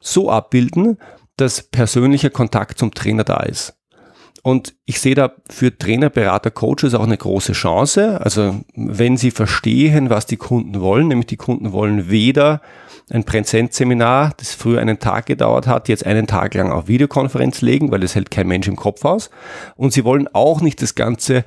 so 0.00 0.30
abbilden, 0.30 0.98
dass 1.36 1.62
persönlicher 1.62 2.30
Kontakt 2.30 2.78
zum 2.78 2.92
Trainer 2.92 3.24
da 3.24 3.40
ist. 3.40 3.74
Und 4.42 4.74
ich 4.86 5.00
sehe 5.00 5.14
da 5.14 5.32
für 5.50 5.76
Trainer, 5.76 6.10
Berater, 6.10 6.50
Coaches 6.50 6.94
auch 6.94 7.04
eine 7.04 7.16
große 7.16 7.52
Chance. 7.52 8.20
Also 8.22 8.60
wenn 8.74 9.16
sie 9.16 9.30
verstehen, 9.30 10.10
was 10.10 10.26
die 10.26 10.36
Kunden 10.36 10.80
wollen, 10.80 11.08
nämlich 11.08 11.26
die 11.26 11.36
Kunden 11.36 11.72
wollen 11.72 12.08
weder 12.08 12.62
ein 13.10 13.24
Präsenzseminar, 13.24 14.32
das 14.36 14.54
früher 14.54 14.80
einen 14.80 14.98
Tag 14.98 15.26
gedauert 15.26 15.66
hat, 15.66 15.88
jetzt 15.88 16.06
einen 16.06 16.26
Tag 16.26 16.54
lang 16.54 16.70
auf 16.70 16.88
Videokonferenz 16.88 17.62
legen, 17.62 17.90
weil 17.90 18.00
das 18.00 18.14
hält 18.14 18.30
kein 18.30 18.46
Mensch 18.46 18.68
im 18.68 18.76
Kopf 18.76 19.04
aus. 19.04 19.30
Und 19.76 19.92
sie 19.92 20.04
wollen 20.04 20.28
auch 20.32 20.60
nicht 20.60 20.82
das 20.82 20.94
Ganze 20.94 21.44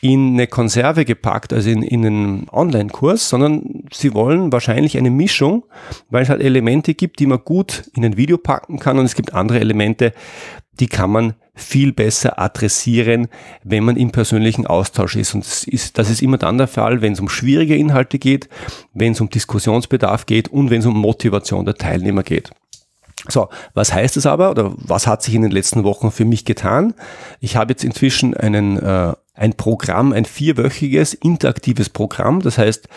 in 0.00 0.34
eine 0.34 0.46
Konserve 0.46 1.04
gepackt, 1.04 1.52
also 1.52 1.70
in, 1.70 1.82
in 1.82 2.06
einen 2.06 2.48
Online-Kurs, 2.50 3.28
sondern 3.28 3.84
sie 3.92 4.14
wollen 4.14 4.52
wahrscheinlich 4.52 4.96
eine 4.96 5.10
Mischung, 5.10 5.64
weil 6.08 6.22
es 6.22 6.28
halt 6.28 6.40
Elemente 6.40 6.94
gibt, 6.94 7.18
die 7.18 7.26
man 7.26 7.40
gut 7.44 7.90
in 7.94 8.04
ein 8.04 8.16
Video 8.16 8.38
packen 8.38 8.78
kann 8.78 8.98
und 8.98 9.06
es 9.06 9.16
gibt 9.16 9.34
andere 9.34 9.58
Elemente, 9.58 10.12
die 10.78 10.86
kann 10.86 11.10
man 11.10 11.34
viel 11.54 11.92
besser 11.92 12.38
adressieren, 12.38 13.26
wenn 13.64 13.82
man 13.82 13.96
im 13.96 14.12
persönlichen 14.12 14.66
Austausch 14.68 15.16
ist. 15.16 15.34
Und 15.34 15.44
das 15.44 15.64
ist, 15.64 15.98
das 15.98 16.08
ist 16.08 16.22
immer 16.22 16.38
dann 16.38 16.58
der 16.58 16.68
Fall, 16.68 17.02
wenn 17.02 17.14
es 17.14 17.20
um 17.20 17.28
schwierige 17.28 17.76
Inhalte 17.76 18.20
geht, 18.20 18.48
wenn 18.94 19.12
es 19.12 19.20
um 19.20 19.28
Diskussionsbedarf 19.28 20.26
geht 20.26 20.48
und 20.48 20.70
wenn 20.70 20.78
es 20.78 20.86
um 20.86 20.96
Motivation 20.96 21.64
der 21.64 21.74
Teilnehmer 21.74 22.22
geht. 22.22 22.50
So, 23.26 23.48
was 23.74 23.92
heißt 23.92 24.16
es 24.16 24.26
aber 24.26 24.50
oder 24.52 24.72
was 24.76 25.08
hat 25.08 25.24
sich 25.24 25.34
in 25.34 25.42
den 25.42 25.50
letzten 25.50 25.82
Wochen 25.82 26.12
für 26.12 26.24
mich 26.24 26.44
getan? 26.44 26.94
Ich 27.40 27.56
habe 27.56 27.72
jetzt 27.72 27.82
inzwischen 27.82 28.34
einen 28.34 28.78
äh, 28.78 29.14
ein 29.38 29.54
Programm, 29.54 30.12
ein 30.12 30.24
vierwöchiges 30.24 31.14
interaktives 31.14 31.88
Programm. 31.88 32.42
Das 32.42 32.58
heißt, 32.58 32.88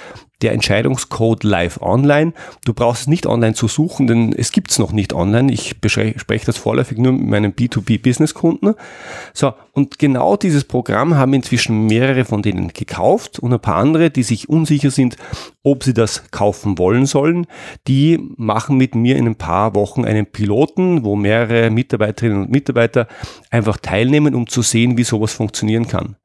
der 0.42 0.54
Entscheidungscode 0.54 1.44
live 1.44 1.82
online. 1.82 2.34
Du 2.66 2.74
brauchst 2.74 3.04
es 3.04 3.08
nicht 3.08 3.28
online 3.28 3.54
zu 3.54 3.68
suchen, 3.68 4.08
denn 4.08 4.34
es 4.34 4.52
gibt 4.52 4.72
es 4.72 4.80
noch 4.80 4.92
nicht 4.92 5.14
online. 5.14 5.52
Ich 5.54 5.76
spreche 5.80 6.46
das 6.46 6.58
vorläufig 6.58 6.98
nur 6.98 7.14
mit 7.14 7.28
meinen 7.28 7.54
B2B-Business-Kunden. 7.54 8.74
So, 9.34 9.54
und 9.74 10.00
genau 10.00 10.36
dieses 10.36 10.64
Programm 10.64 11.16
haben 11.16 11.34
inzwischen 11.34 11.86
mehrere 11.86 12.26
von 12.26 12.42
denen 12.42 12.70
gekauft 12.74 13.40
und 13.40 13.54
ein 13.54 13.60
paar 13.60 13.76
andere, 13.76 14.10
die 14.10 14.24
sich 14.24 14.50
unsicher 14.50 14.92
sind, 14.92 15.16
ob 15.64 15.84
sie 15.84 15.94
das 15.94 16.32
kaufen 16.32 16.78
wollen 16.78 17.06
sollen. 17.06 17.46
Die 17.88 18.20
machen 18.36 18.78
mit 18.78 18.96
mir 18.96 19.18
in 19.18 19.28
ein 19.28 19.36
paar 19.36 19.76
Wochen 19.76 20.06
einen 20.06 20.26
Piloten, 20.26 21.04
wo 21.04 21.16
mehrere 21.16 21.70
Mitarbeiterinnen 21.70 22.44
und 22.44 22.52
Mitarbeiter 22.52 23.08
einfach 23.52 23.78
teilnehmen, 23.78 24.34
um 24.34 24.48
zu 24.48 24.64
sehen, 24.64 24.98
wie 24.98 25.04
sowas 25.04 25.34
funktionieren 25.34 25.88
kann. 25.88 26.16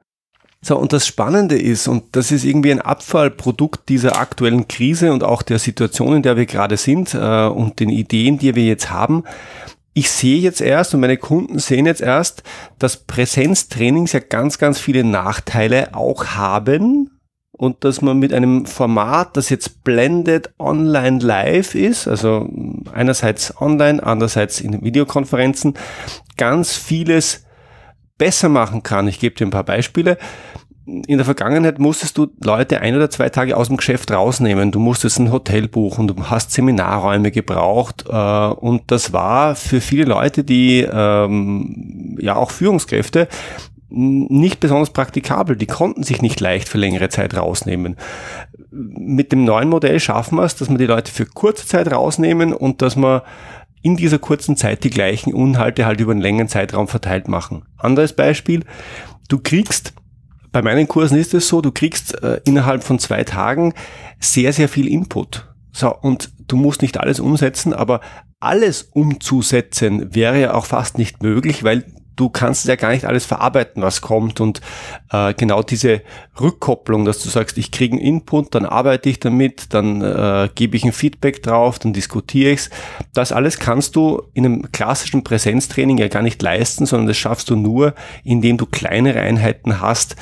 So, 0.67 0.77
und 0.77 0.93
das 0.93 1.07
Spannende 1.07 1.57
ist, 1.57 1.87
und 1.87 2.17
das 2.17 2.33
ist 2.33 2.45
irgendwie 2.45 2.73
ein 2.73 2.81
Abfallprodukt 2.81 3.89
dieser 3.89 4.19
aktuellen 4.19 4.67
Krise 4.67 5.13
und 5.13 5.23
auch 5.23 5.43
der 5.43 5.61
Situation, 5.61 6.17
in 6.17 6.23
der 6.23 6.37
wir 6.37 6.47
gerade 6.47 6.77
sind 6.77 7.15
äh, 7.15 7.47
und 7.47 7.79
den 7.79 7.89
Ideen, 7.89 8.39
die 8.39 8.57
wir 8.57 8.65
jetzt 8.65 8.91
haben. 8.91 9.23
Ich 9.95 10.11
sehe 10.11 10.41
jetzt 10.41 10.61
erst 10.61 10.93
und 10.93 11.03
meine 11.03 11.19
Kunden 11.19 11.61
sehen 11.61 11.87
jetzt 11.87 12.01
erst, 12.01 12.43
dass 12.81 12.97
Präsenztrainings 12.97 14.11
ja 14.11 14.19
ganz, 14.19 14.59
ganz 14.59 14.81
viele 14.81 15.05
Nachteile 15.05 15.95
auch 15.95 16.25
haben, 16.35 17.13
und 17.53 17.85
dass 17.85 18.03
man 18.03 18.19
mit 18.19 18.35
einem 18.35 18.67
Format, 18.67 19.37
das 19.37 19.49
jetzt 19.49 19.85
blended 19.85 20.51
online 20.59 21.21
live 21.21 21.75
ist, 21.75 22.07
also 22.07 22.51
einerseits 22.93 23.63
online, 23.63 24.03
andererseits 24.03 24.61
in 24.61 24.83
Videokonferenzen, 24.83 25.75
ganz 26.37 26.75
vieles 26.75 27.46
besser 28.19 28.49
machen 28.49 28.83
kann. 28.83 29.09
Ich 29.09 29.21
gebe 29.21 29.35
dir 29.35 29.47
ein 29.47 29.51
paar 29.51 29.65
Beispiele. 29.65 30.19
In 30.87 31.19
der 31.19 31.25
Vergangenheit 31.25 31.81
musstest 31.81 32.17
du 32.17 32.29
Leute 32.41 32.81
ein 32.81 32.95
oder 32.95 33.11
zwei 33.11 33.29
Tage 33.29 33.57
aus 33.57 33.67
dem 33.67 33.77
Geschäft 33.77 34.13
rausnehmen. 34.13 34.71
Du 34.71 34.79
musstest 34.79 35.19
ein 35.19 35.33
Hotel 35.33 35.67
buchen, 35.67 36.07
du 36.07 36.15
hast 36.31 36.53
Seminarräume 36.53 37.33
gebraucht 37.33 38.05
äh, 38.09 38.13
und 38.13 38.83
das 38.87 39.13
war 39.13 39.57
für 39.57 39.81
viele 39.81 40.05
Leute, 40.05 40.45
die 40.45 40.87
ähm, 40.89 42.17
ja 42.21 42.37
auch 42.37 42.53
Führungskräfte 42.53 43.27
nicht 43.89 44.61
besonders 44.61 44.91
praktikabel. 44.91 45.57
Die 45.57 45.67
konnten 45.67 46.03
sich 46.03 46.23
nicht 46.23 46.39
leicht 46.41 46.69
für 46.69 46.79
längere 46.79 47.09
Zeit 47.09 47.37
rausnehmen. 47.37 47.97
Mit 48.71 49.33
dem 49.33 49.45
neuen 49.45 49.69
Modell 49.69 49.99
schaffen 50.01 50.37
wir 50.37 50.45
es, 50.45 50.57
dass 50.57 50.69
wir 50.69 50.79
die 50.79 50.87
Leute 50.87 51.11
für 51.11 51.27
kurze 51.27 51.67
Zeit 51.67 51.93
rausnehmen 51.93 52.53
und 52.53 52.83
dass 52.83 52.97
wir 52.97 53.23
in 53.87 53.97
dieser 53.97 54.19
kurzen 54.19 54.57
Zeit 54.57 54.83
die 54.83 54.91
gleichen 54.91 55.33
Inhalte 55.33 55.87
halt 55.87 56.01
über 56.01 56.11
einen 56.11 56.21
längeren 56.21 56.49
Zeitraum 56.49 56.89
verteilt 56.89 57.29
machen. 57.29 57.63
Anderes 57.77 58.15
Beispiel, 58.15 58.65
du 59.29 59.39
kriegst, 59.39 59.93
bei 60.51 60.61
meinen 60.61 60.89
Kursen 60.89 61.17
ist 61.17 61.35
es 61.35 61.47
so, 61.47 61.61
du 61.61 61.71
kriegst 61.71 62.21
äh, 62.21 62.41
innerhalb 62.45 62.83
von 62.83 62.99
zwei 62.99 63.23
Tagen 63.23 63.75
sehr, 64.19 64.53
sehr 64.53 64.69
viel 64.69 64.89
Input. 64.89 65.49
So, 65.71 65.95
und 65.97 66.33
du 66.49 66.57
musst 66.57 66.83
nicht 66.83 66.99
alles 66.99 67.21
umsetzen, 67.21 67.73
aber 67.73 68.01
alles 68.41 68.83
umzusetzen 68.83 70.13
wäre 70.13 70.41
ja 70.41 70.55
auch 70.55 70.67
fast 70.67 70.99
nicht 70.99 71.23
möglich, 71.23 71.63
weil 71.63 71.85
du 72.17 72.31
kannst 72.31 72.67
ja 72.67 72.77
gar 72.77 72.91
nicht 72.91 73.05
alles 73.05 73.27
verarbeiten, 73.27 73.83
was 73.83 74.01
kommt 74.01 74.41
und 74.41 74.61
äh, 75.13 75.35
genau 75.35 75.63
diese 75.63 76.03
Rückkopplung, 76.41 77.05
dass 77.05 77.23
du 77.23 77.29
sagst, 77.29 77.59
ich 77.59 77.71
kriege 77.71 77.97
einen 77.97 78.05
Input, 78.05 78.55
dann 78.55 78.65
arbeite 78.65 79.09
ich 79.09 79.21
damit, 79.21 79.75
dann 79.75 80.03
äh, 80.03 80.49
gebe 80.55 80.77
ich 80.77 80.85
ein 80.85 80.93
Feedback 80.93 81.43
drauf, 81.43 81.79
dann 81.79 81.93
diskutiere 81.93 82.53
ich 82.53 82.61
es. 82.61 82.71
Das 83.13 83.33
alles 83.33 83.59
kannst 83.59 83.97
du 83.97 84.23
in 84.35 84.45
einem 84.47 84.73
klassischen 84.73 85.23
Präsenztraining 85.25 85.99
ja 85.99 86.09
gar 86.09 86.23
nicht 86.23 86.41
leisten, 86.43 86.87
sondern 86.87 87.07
das 87.07 87.19
schaffst 87.19 87.51
du 87.51 87.57
nur, 87.57 87.95
indem 88.25 88.57
du 88.57 88.67
kleinere 88.67 89.21
Einheiten 89.21 89.81
hast, 89.81 90.17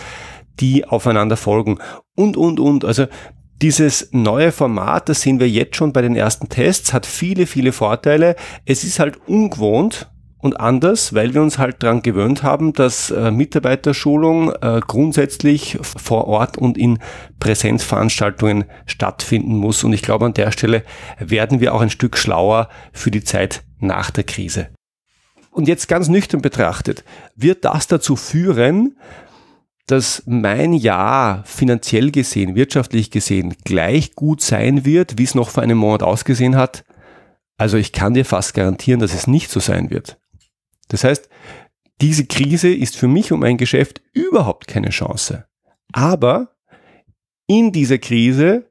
die 0.61 0.85
aufeinander 0.87 1.37
folgen 1.37 1.79
und, 2.15 2.37
und, 2.37 2.61
und. 2.61 2.85
Also 2.85 3.07
dieses 3.63 4.09
neue 4.13 4.53
Format, 4.53 5.09
das 5.09 5.23
sehen 5.23 5.41
wir 5.41 5.49
jetzt 5.49 5.77
schon 5.77 5.93
bei 5.93 6.03
den 6.03 6.17
ersten 6.17 6.49
Tests, 6.49 6.93
hat 6.93 7.07
viele, 7.07 7.47
viele 7.47 7.73
Vorteile. 7.73 8.37
Es 8.65 8.85
ist 8.85 8.99
halt 8.99 9.19
ungewohnt, 9.27 10.11
und 10.45 10.61
anders, 10.61 11.15
weil 11.15 11.33
wir 11.33 11.41
uns 11.41 11.57
halt 11.57 11.83
daran 11.83 12.03
gewöhnt 12.03 12.43
haben, 12.43 12.75
dass 12.75 13.11
äh, 13.11 13.31
Mitarbeiterschulung 13.31 14.53
äh, 14.53 14.83
grundsätzlich 14.87 15.79
vor 15.81 16.27
Ort 16.27 16.59
und 16.59 16.77
in 16.77 16.99
Präsenzveranstaltungen 17.41 18.65
stattfinden 18.85 19.57
muss. 19.57 19.85
Und 19.85 19.95
ich 19.95 20.03
glaube, 20.03 20.27
an 20.27 20.35
der 20.35 20.53
Stelle 20.53 20.83
werden 21.19 21.61
wir 21.61 21.73
auch 21.73 21.81
ein 21.81 21.89
Stück 21.89 22.19
schlauer 22.19 22.69
für 22.93 23.11
die 23.11 23.25
Zeit 23.25 23.63
nach 23.79 24.11
der 24.11 24.25
Krise. 24.25 24.69
Und 25.51 25.67
jetzt 25.67 25.89
ganz 25.89 26.11
nüchtern 26.11 26.43
betrachtet, 26.43 27.05
wird 27.35 27.65
das 27.65 27.87
dazu 27.87 28.15
führen, 28.15 28.99
dass 29.87 30.25
mein 30.27 30.75
Jahr 30.75 31.43
finanziell 31.47 32.11
gesehen, 32.11 32.55
wirtschaftlich 32.55 33.11
gesehen 33.11 33.55
gleich 33.65 34.15
gut 34.15 34.43
sein 34.43 34.85
wird, 34.85 35.17
wie 35.17 35.25
es 35.25 35.35
noch 35.35 35.49
vor 35.49 35.63
einem 35.63 35.79
Monat 35.79 36.03
ausgesehen 36.03 36.57
hat? 36.57 36.85
Also 37.57 37.79
ich 37.79 37.93
kann 37.93 38.13
dir 38.13 38.27
fast 38.27 38.53
garantieren, 38.53 39.01
dass 39.01 39.15
es 39.15 39.27
nicht 39.27 39.51
so 39.51 39.59
sein 39.59 39.89
wird. 39.89 40.19
Das 40.95 41.03
heißt, 41.03 41.29
diese 42.01 42.25
Krise 42.25 42.73
ist 42.73 42.97
für 42.97 43.09
mich 43.09 43.33
und 43.33 43.41
mein 43.41 43.57
Geschäft 43.57 44.01
überhaupt 44.13 44.69
keine 44.69 44.91
Chance. 44.91 45.45
Aber 45.93 46.55
in 47.49 47.73
dieser 47.73 47.99
Krise 47.99 48.71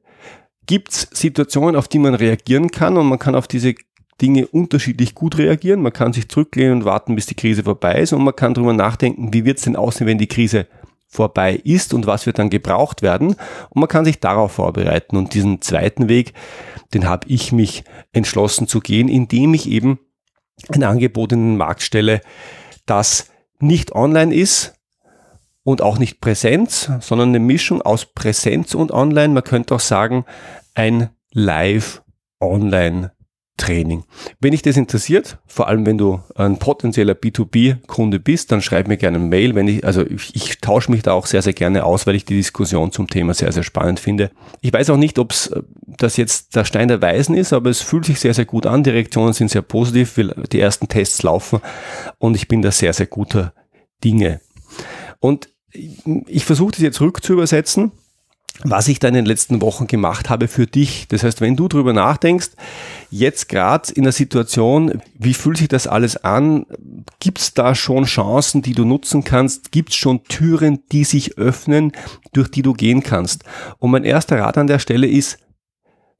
gibt 0.66 0.92
es 0.92 1.08
Situationen, 1.12 1.76
auf 1.76 1.86
die 1.86 1.98
man 1.98 2.14
reagieren 2.14 2.70
kann 2.70 2.96
und 2.96 3.08
man 3.08 3.18
kann 3.18 3.34
auf 3.34 3.46
diese 3.46 3.74
Dinge 4.22 4.46
unterschiedlich 4.46 5.14
gut 5.14 5.36
reagieren. 5.36 5.82
Man 5.82 5.92
kann 5.92 6.14
sich 6.14 6.30
zurücklehnen 6.30 6.78
und 6.78 6.84
warten, 6.86 7.14
bis 7.14 7.26
die 7.26 7.34
Krise 7.34 7.62
vorbei 7.62 8.00
ist 8.00 8.14
und 8.14 8.24
man 8.24 8.34
kann 8.34 8.54
darüber 8.54 8.72
nachdenken, 8.72 9.34
wie 9.34 9.44
wird 9.44 9.58
es 9.58 9.64
denn 9.64 9.76
aussehen, 9.76 10.06
wenn 10.06 10.16
die 10.16 10.26
Krise 10.26 10.66
vorbei 11.06 11.56
ist 11.62 11.92
und 11.92 12.06
was 12.06 12.24
wird 12.24 12.38
dann 12.38 12.48
gebraucht 12.48 13.02
werden. 13.02 13.36
Und 13.68 13.80
man 13.80 13.88
kann 13.88 14.06
sich 14.06 14.18
darauf 14.18 14.52
vorbereiten. 14.52 15.18
Und 15.18 15.34
diesen 15.34 15.60
zweiten 15.60 16.08
Weg, 16.08 16.32
den 16.94 17.06
habe 17.06 17.28
ich 17.28 17.52
mich 17.52 17.84
entschlossen 18.14 18.66
zu 18.66 18.80
gehen, 18.80 19.08
indem 19.08 19.52
ich 19.52 19.68
eben 19.68 19.98
ein 20.68 20.82
Angebot 20.82 21.32
in 21.32 21.40
den 21.40 21.56
Markt 21.56 21.82
stelle, 21.82 22.20
das 22.86 23.30
nicht 23.58 23.92
online 23.92 24.34
ist 24.34 24.74
und 25.62 25.82
auch 25.82 25.98
nicht 25.98 26.20
Präsenz, 26.20 26.90
sondern 27.00 27.30
eine 27.30 27.40
Mischung 27.40 27.82
aus 27.82 28.06
Präsenz 28.06 28.74
und 28.74 28.92
online. 28.92 29.32
Man 29.32 29.44
könnte 29.44 29.74
auch 29.74 29.80
sagen, 29.80 30.24
ein 30.74 31.10
Live-Online 31.32 33.13
Training. 33.56 34.04
Wenn 34.40 34.50
dich 34.50 34.62
das 34.62 34.76
interessiert, 34.76 35.38
vor 35.46 35.68
allem 35.68 35.86
wenn 35.86 35.96
du 35.96 36.20
ein 36.34 36.58
potenzieller 36.58 37.14
B2B-Kunde 37.14 38.18
bist, 38.18 38.50
dann 38.50 38.60
schreib 38.60 38.88
mir 38.88 38.96
gerne 38.96 39.18
eine 39.18 39.26
Mail. 39.26 39.54
Wenn 39.54 39.68
ich, 39.68 39.84
also 39.84 40.04
ich, 40.04 40.34
ich 40.34 40.58
tausche 40.58 40.90
mich 40.90 41.02
da 41.02 41.12
auch 41.12 41.26
sehr, 41.26 41.40
sehr 41.40 41.52
gerne 41.52 41.84
aus, 41.84 42.06
weil 42.06 42.16
ich 42.16 42.24
die 42.24 42.36
Diskussion 42.36 42.90
zum 42.90 43.08
Thema 43.08 43.32
sehr, 43.32 43.52
sehr 43.52 43.62
spannend 43.62 44.00
finde. 44.00 44.32
Ich 44.60 44.72
weiß 44.72 44.90
auch 44.90 44.96
nicht, 44.96 45.20
ob 45.20 45.30
es 45.30 45.46
äh, 45.48 45.62
das 45.86 46.16
jetzt 46.16 46.56
der 46.56 46.64
Stein 46.64 46.88
der 46.88 47.00
Weisen 47.00 47.36
ist, 47.36 47.52
aber 47.52 47.70
es 47.70 47.80
fühlt 47.80 48.06
sich 48.06 48.18
sehr, 48.18 48.34
sehr 48.34 48.44
gut 48.44 48.66
an. 48.66 48.82
Die 48.82 48.90
Reaktionen 48.90 49.32
sind 49.32 49.50
sehr 49.50 49.62
positiv, 49.62 50.18
die 50.50 50.60
ersten 50.60 50.88
Tests 50.88 51.22
laufen 51.22 51.60
und 52.18 52.34
ich 52.34 52.48
bin 52.48 52.60
da 52.60 52.72
sehr, 52.72 52.92
sehr 52.92 53.06
guter 53.06 53.52
Dinge. 54.02 54.40
Und 55.20 55.48
ich 56.26 56.44
versuche 56.44 56.72
das 56.72 56.80
jetzt 56.80 57.00
rückzuübersetzen 57.00 57.92
was 58.62 58.88
ich 58.88 59.00
da 59.00 59.08
in 59.08 59.14
den 59.14 59.26
letzten 59.26 59.60
Wochen 59.60 59.86
gemacht 59.86 60.30
habe 60.30 60.46
für 60.46 60.66
dich. 60.66 61.08
Das 61.08 61.24
heißt, 61.24 61.40
wenn 61.40 61.56
du 61.56 61.66
drüber 61.66 61.92
nachdenkst, 61.92 62.50
jetzt 63.10 63.48
gerade 63.48 63.92
in 63.92 64.04
der 64.04 64.12
Situation, 64.12 65.02
wie 65.18 65.34
fühlt 65.34 65.58
sich 65.58 65.68
das 65.68 65.86
alles 65.86 66.16
an? 66.16 66.66
Gibt 67.18 67.40
es 67.40 67.54
da 67.54 67.74
schon 67.74 68.04
Chancen, 68.04 68.62
die 68.62 68.72
du 68.72 68.84
nutzen 68.84 69.24
kannst? 69.24 69.72
Gibt 69.72 69.90
es 69.90 69.96
schon 69.96 70.22
Türen, 70.24 70.80
die 70.92 71.04
sich 71.04 71.36
öffnen, 71.36 71.92
durch 72.32 72.48
die 72.48 72.62
du 72.62 72.74
gehen 72.74 73.02
kannst? 73.02 73.44
Und 73.78 73.90
mein 73.90 74.04
erster 74.04 74.38
Rat 74.38 74.56
an 74.56 74.68
der 74.68 74.78
Stelle 74.78 75.08
ist, 75.08 75.38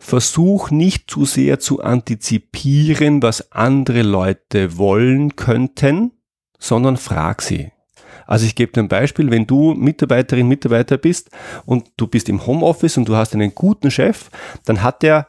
versuch 0.01 0.71
nicht 0.71 1.11
zu 1.11 1.25
sehr 1.25 1.61
zu 1.61 1.83
antizipieren, 1.83 3.23
was 3.23 3.53
andere 3.53 4.03
Leute 4.03 4.77
wollen 4.77 5.37
könnten, 5.37 6.11
sondern 6.59 6.97
frag 6.97 7.43
sie. 7.43 7.74
Also 8.27 8.47
ich 8.47 8.55
gebe 8.55 8.73
dir 8.73 8.81
ein 8.81 8.89
Beispiel, 8.89 9.31
wenn 9.31 9.47
du 9.47 9.75
Mitarbeiterin, 9.75 10.49
Mitarbeiter 10.49 10.99
bist 10.99 11.31
und 11.65 11.91
du 11.97 12.07
bist 12.07 12.29
im 12.29 12.47
Homeoffice 12.47 12.97
und 12.97 13.09
du 13.09 13.17
hast 13.17 13.35
einen 13.35 13.55
guten 13.55 13.91
Chef, 13.91 14.31
dann 14.65 14.83
hat 14.83 15.03
der 15.03 15.29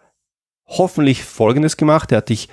hoffentlich 0.67 1.23
Folgendes 1.23 1.77
gemacht, 1.77 2.11
er 2.11 2.19
hat 2.19 2.29
dich 2.29 2.49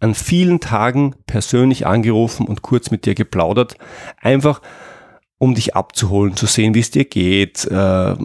an 0.00 0.14
vielen 0.14 0.58
Tagen 0.58 1.14
persönlich 1.26 1.86
angerufen 1.86 2.46
und 2.46 2.62
kurz 2.62 2.90
mit 2.90 3.06
dir 3.06 3.14
geplaudert, 3.14 3.76
einfach 4.20 4.60
um 5.38 5.54
dich 5.54 5.74
abzuholen, 5.74 6.36
zu 6.36 6.46
sehen, 6.46 6.74
wie 6.74 6.80
es 6.80 6.92
dir 6.92 7.04
geht, 7.04 7.64
äh, 7.64 8.16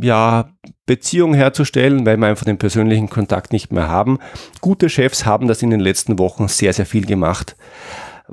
ja, 0.00 0.48
Beziehungen 0.86 1.34
herzustellen, 1.34 2.04
weil 2.04 2.16
wir 2.16 2.26
einfach 2.26 2.44
den 2.44 2.58
persönlichen 2.58 3.08
Kontakt 3.08 3.52
nicht 3.52 3.72
mehr 3.72 3.88
haben. 3.88 4.18
Gute 4.60 4.88
Chefs 4.88 5.24
haben 5.24 5.46
das 5.46 5.62
in 5.62 5.70
den 5.70 5.78
letzten 5.78 6.18
Wochen 6.18 6.48
sehr, 6.48 6.72
sehr 6.72 6.86
viel 6.86 7.06
gemacht 7.06 7.56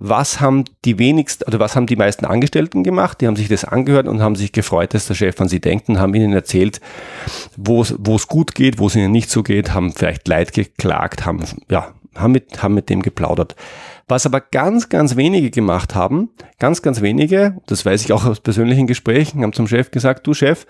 was 0.02 0.40
haben 0.40 0.64
die 0.86 0.98
wenigsten 0.98 1.44
oder 1.44 1.60
was 1.60 1.76
haben 1.76 1.86
die 1.86 1.98
meisten 1.98 2.26
Angestellten 2.26 2.84
gemacht? 2.84 3.20
Die 3.20 3.28
haben 3.28 3.36
sich 3.36 3.50
das 3.50 3.66
angehört 3.66 4.08
und 4.08 4.22
haben 4.22 4.36
sich 4.36 4.54
gefreut, 4.54 4.94
dass 4.94 5.08
der 5.08 5.14
Chef 5.14 5.40
an 5.42 5.50
sie 5.50 5.60
denkt 5.60 5.90
und 5.90 6.00
haben 6.00 6.16
ihnen 6.16 6.32
erzählt, 6.32 6.80
wo 7.58 7.82
es 7.82 8.28
gut 8.28 8.56
geht, 8.56 8.80
wo 8.80 8.88
es 8.88 8.96
ihnen 8.96 9.12
nicht 9.12 9.30
so 9.30 9.44
geht, 9.44 9.74
haben 9.74 9.92
vielleicht 9.92 10.28
Leid 10.28 10.54
geklagt, 10.54 11.26
haben, 11.26 11.44
ja, 11.70 11.94
haben 12.16 12.32
mit, 12.32 12.64
haben 12.64 12.76
mit 12.76 12.90
dem 12.90 13.02
geplaudert. 13.02 13.56
Was 14.08 14.26
aber 14.26 14.40
ganz, 14.40 14.88
ganz 14.88 15.18
wenige 15.18 15.52
gemacht 15.52 15.96
haben, 15.96 16.30
ganz, 16.60 16.82
ganz 16.82 17.02
wenige, 17.02 17.58
das 17.68 17.86
weiß 17.86 18.06
ich 18.06 18.14
auch 18.14 18.26
aus 18.26 18.40
persönlichen 18.40 18.88
Gesprächen, 18.88 19.44
haben 19.44 19.54
zum 19.54 19.68
Chef 19.68 19.92
gesagt, 19.92 20.26
du 20.26 20.34
Chef, 20.34 20.66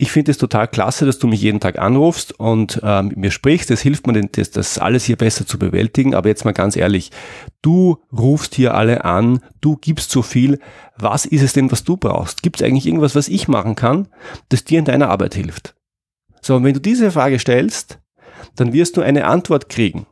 ich 0.00 0.10
finde 0.12 0.30
es 0.30 0.38
total 0.38 0.66
klasse, 0.66 1.04
dass 1.04 1.18
du 1.18 1.26
mich 1.26 1.42
jeden 1.42 1.60
Tag 1.60 1.78
anrufst 1.78 2.32
und 2.40 2.80
äh, 2.82 3.02
mit 3.02 3.18
mir 3.18 3.30
sprichst. 3.30 3.68
Das 3.68 3.82
hilft 3.82 4.06
mir, 4.06 4.18
das, 4.32 4.50
das 4.50 4.78
alles 4.78 5.04
hier 5.04 5.16
besser 5.16 5.46
zu 5.46 5.58
bewältigen. 5.58 6.14
Aber 6.14 6.30
jetzt 6.30 6.46
mal 6.46 6.52
ganz 6.52 6.74
ehrlich, 6.74 7.10
du 7.60 7.98
rufst 8.10 8.54
hier 8.54 8.72
alle 8.72 9.04
an, 9.04 9.40
du 9.60 9.76
gibst 9.76 10.10
so 10.10 10.22
viel. 10.22 10.58
Was 10.96 11.26
ist 11.26 11.42
es 11.42 11.52
denn, 11.52 11.70
was 11.70 11.84
du 11.84 11.98
brauchst? 11.98 12.42
Gibt 12.42 12.60
es 12.62 12.66
eigentlich 12.66 12.86
irgendwas, 12.86 13.14
was 13.14 13.28
ich 13.28 13.46
machen 13.46 13.74
kann, 13.76 14.08
das 14.48 14.64
dir 14.64 14.78
in 14.78 14.86
deiner 14.86 15.10
Arbeit 15.10 15.34
hilft? 15.34 15.74
So, 16.40 16.56
und 16.56 16.64
wenn 16.64 16.72
du 16.72 16.80
diese 16.80 17.10
Frage 17.10 17.38
stellst, 17.38 17.98
dann 18.56 18.72
wirst 18.72 18.96
du 18.96 19.02
eine 19.02 19.26
Antwort 19.26 19.68
kriegen. 19.68 20.06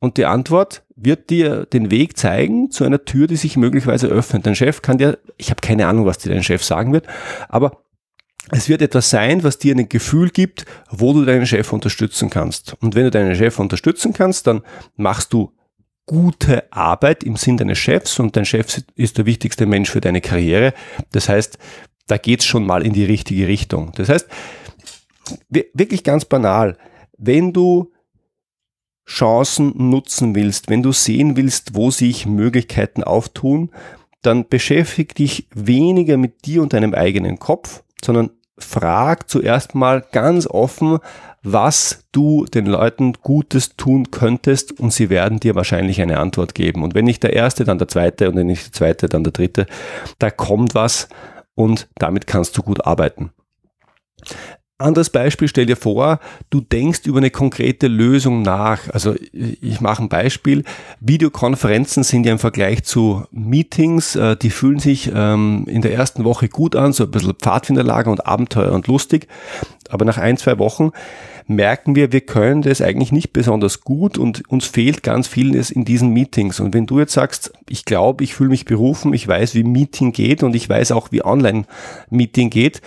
Und 0.00 0.16
die 0.16 0.24
Antwort 0.24 0.84
wird 0.96 1.28
dir 1.28 1.66
den 1.66 1.90
Weg 1.90 2.16
zeigen 2.16 2.70
zu 2.70 2.82
einer 2.82 3.04
Tür, 3.04 3.26
die 3.26 3.36
sich 3.36 3.58
möglicherweise 3.58 4.06
öffnet. 4.06 4.46
Dein 4.46 4.54
Chef 4.54 4.80
kann 4.80 4.96
dir, 4.96 5.18
ich 5.36 5.50
habe 5.50 5.60
keine 5.60 5.86
Ahnung, 5.86 6.06
was 6.06 6.16
dir 6.16 6.32
dein 6.32 6.42
Chef 6.42 6.64
sagen 6.64 6.94
wird, 6.94 7.06
aber 7.50 7.82
es 8.50 8.68
wird 8.68 8.82
etwas 8.82 9.10
sein, 9.10 9.42
was 9.42 9.58
dir 9.58 9.74
ein 9.74 9.88
Gefühl 9.88 10.30
gibt, 10.30 10.64
wo 10.90 11.12
du 11.12 11.24
deinen 11.24 11.46
Chef 11.46 11.72
unterstützen 11.72 12.30
kannst. 12.30 12.76
Und 12.80 12.94
wenn 12.94 13.04
du 13.04 13.10
deinen 13.10 13.34
Chef 13.34 13.58
unterstützen 13.58 14.12
kannst, 14.12 14.46
dann 14.46 14.62
machst 14.96 15.32
du 15.32 15.52
gute 16.06 16.72
Arbeit 16.72 17.22
im 17.22 17.36
Sinn 17.36 17.58
deines 17.58 17.78
Chefs 17.78 18.18
und 18.18 18.36
dein 18.36 18.46
Chef 18.46 18.82
ist 18.94 19.18
der 19.18 19.26
wichtigste 19.26 19.66
Mensch 19.66 19.90
für 19.90 20.00
deine 20.00 20.20
Karriere. 20.20 20.72
Das 21.12 21.28
heißt, 21.28 21.58
da 22.06 22.16
geht's 22.16 22.46
schon 22.46 22.66
mal 22.66 22.84
in 22.84 22.94
die 22.94 23.04
richtige 23.04 23.46
Richtung. 23.46 23.92
Das 23.94 24.08
heißt, 24.08 24.26
wirklich 25.50 26.04
ganz 26.04 26.24
banal, 26.24 26.78
wenn 27.18 27.52
du 27.52 27.92
Chancen 29.06 29.72
nutzen 29.76 30.34
willst, 30.34 30.68
wenn 30.68 30.82
du 30.82 30.92
sehen 30.92 31.36
willst, 31.36 31.74
wo 31.74 31.90
sich 31.90 32.26
Möglichkeiten 32.26 33.02
auftun, 33.02 33.70
dann 34.22 34.48
beschäftige 34.48 35.14
dich 35.14 35.46
weniger 35.54 36.16
mit 36.16 36.44
dir 36.44 36.62
und 36.62 36.72
deinem 36.72 36.94
eigenen 36.94 37.38
Kopf, 37.38 37.82
sondern 38.04 38.30
frag 38.58 39.28
zuerst 39.28 39.74
mal 39.74 40.04
ganz 40.12 40.46
offen, 40.46 40.98
was 41.42 42.04
du 42.12 42.46
den 42.46 42.66
Leuten 42.66 43.14
Gutes 43.22 43.76
tun 43.76 44.10
könntest 44.10 44.78
und 44.78 44.92
sie 44.92 45.08
werden 45.10 45.40
dir 45.40 45.54
wahrscheinlich 45.54 46.00
eine 46.00 46.18
Antwort 46.18 46.54
geben. 46.54 46.82
Und 46.82 46.94
wenn 46.94 47.04
nicht 47.04 47.22
der 47.22 47.32
erste, 47.32 47.64
dann 47.64 47.78
der 47.78 47.88
zweite 47.88 48.28
und 48.28 48.36
wenn 48.36 48.46
nicht 48.46 48.66
der 48.66 48.72
zweite, 48.72 49.08
dann 49.08 49.24
der 49.24 49.32
dritte. 49.32 49.66
Da 50.18 50.30
kommt 50.30 50.74
was 50.74 51.08
und 51.54 51.88
damit 51.96 52.26
kannst 52.26 52.56
du 52.56 52.62
gut 52.62 52.84
arbeiten. 52.84 53.30
Anderes 54.80 55.10
Beispiel, 55.10 55.48
stell 55.48 55.66
dir 55.66 55.76
vor, 55.76 56.20
du 56.50 56.60
denkst 56.60 57.00
über 57.06 57.18
eine 57.18 57.30
konkrete 57.30 57.88
Lösung 57.88 58.42
nach. 58.42 58.88
Also 58.90 59.16
ich 59.32 59.80
mache 59.80 60.04
ein 60.04 60.08
Beispiel. 60.08 60.62
Videokonferenzen 61.00 62.04
sind 62.04 62.24
ja 62.24 62.30
im 62.30 62.38
Vergleich 62.38 62.84
zu 62.84 63.24
Meetings, 63.32 64.14
äh, 64.14 64.36
die 64.36 64.50
fühlen 64.50 64.78
sich 64.78 65.10
ähm, 65.12 65.64
in 65.66 65.82
der 65.82 65.94
ersten 65.94 66.22
Woche 66.22 66.48
gut 66.48 66.76
an, 66.76 66.92
so 66.92 67.04
ein 67.04 67.10
bisschen 67.10 67.34
Pfadfinderlager 67.34 68.08
und 68.08 68.24
Abenteuer 68.24 68.70
und 68.70 68.86
lustig. 68.86 69.26
Aber 69.88 70.04
nach 70.04 70.18
ein, 70.18 70.36
zwei 70.36 70.60
Wochen 70.60 70.92
merken 71.48 71.96
wir, 71.96 72.12
wir 72.12 72.20
können 72.20 72.62
das 72.62 72.82
eigentlich 72.82 73.10
nicht 73.10 73.32
besonders 73.32 73.80
gut 73.80 74.18
und 74.18 74.48
uns 74.48 74.66
fehlt 74.66 75.02
ganz 75.02 75.26
vieles 75.26 75.70
in 75.70 75.84
diesen 75.84 76.12
Meetings. 76.12 76.60
Und 76.60 76.74
wenn 76.74 76.86
du 76.86 77.00
jetzt 77.00 77.14
sagst, 77.14 77.52
ich 77.68 77.84
glaube, 77.86 78.22
ich 78.22 78.34
fühle 78.34 78.50
mich 78.50 78.66
berufen, 78.66 79.14
ich 79.14 79.26
weiß, 79.26 79.54
wie 79.54 79.64
Meeting 79.64 80.12
geht 80.12 80.42
und 80.42 80.54
ich 80.54 80.68
weiß 80.68 80.92
auch, 80.92 81.10
wie 81.10 81.24
Online-Meeting 81.24 82.50
geht, 82.50 82.82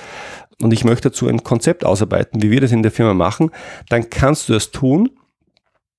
und 0.62 0.74
ich 0.74 0.84
möchte 0.84 1.10
dazu 1.10 1.28
ein 1.28 1.44
Konzept 1.44 1.86
ausarbeiten, 1.86 2.42
wie 2.42 2.52
wir 2.52 2.62
das 2.62 2.72
in 2.72 2.84
der 2.84 2.92
Firma 2.92 3.14
machen, 3.14 3.52
dann 3.90 4.10
kannst 4.10 4.50
du 4.50 4.54
das 4.54 4.72
tun. 4.72 5.10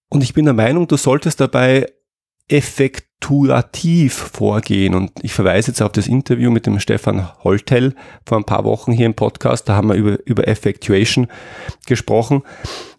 Und 0.09 0.22
ich 0.22 0.35
bin 0.35 0.44
der 0.44 0.55
Meinung, 0.55 0.87
du 0.88 0.96
solltest 0.96 1.40
dabei 1.40 1.87
effekturativ 2.48 4.12
vorgehen. 4.12 4.94
Und 4.94 5.12
ich 5.22 5.33
verweise 5.33 5.70
jetzt 5.70 5.83
auf 5.83 5.92
das 5.92 6.07
Interview 6.07 6.51
mit 6.51 6.66
dem 6.66 6.79
Stefan 6.81 7.29
Holtel 7.42 7.94
vor 8.27 8.38
ein 8.38 8.44
paar 8.44 8.64
Wochen 8.64 8.92
hier 8.92 9.07
im 9.07 9.14
Podcast. 9.14 9.68
Da 9.68 9.75
haben 9.75 9.88
wir 9.88 9.94
über, 9.94 10.18
über 10.27 10.46
Effectuation 10.46 11.29
gesprochen. 11.87 12.42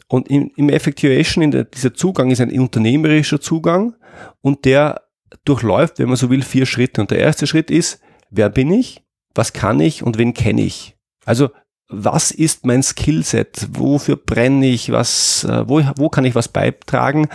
Und 0.08 0.30
im, 0.30 0.52
im 0.56 0.69
Effectuation, 0.69 1.43
in 1.43 1.52
der, 1.52 1.65
dieser 1.65 1.93
Zugang 1.93 2.32
ist 2.32 2.41
ein 2.41 2.52
unternehmerischer 2.60 3.41
Zugang 3.41 3.95
und 4.41 4.65
der 4.65 5.02
durchläuft, 5.45 5.99
wenn 5.99 6.08
man 6.08 6.17
so 6.17 6.30
will, 6.30 6.41
vier 6.41 6.65
Schritte. 6.65 7.02
Und 7.02 7.12
der 7.12 7.19
erste 7.19 7.47
Schritt 7.47 7.71
ist, 7.71 7.99
wer 8.30 8.49
bin 8.49 8.71
ich, 8.71 9.04
was 9.36 9.54
kann 9.54 9.80
ich 9.80 10.04
und 10.04 10.17
wen 10.17 10.34
kenne 10.34 10.62
ich? 10.62 10.92
Also 11.25 11.49
was 11.89 12.31
ist 12.31 12.65
mein 12.65 12.81
Skillset? 12.81 13.67
Wofür 13.71 14.15
brenne 14.15 14.67
ich? 14.67 14.91
Was, 14.91 15.43
äh, 15.43 15.67
wo, 15.67 15.81
wo 15.97 16.09
kann 16.09 16.25
ich 16.25 16.36
was 16.36 16.47
beitragen? 16.47 17.27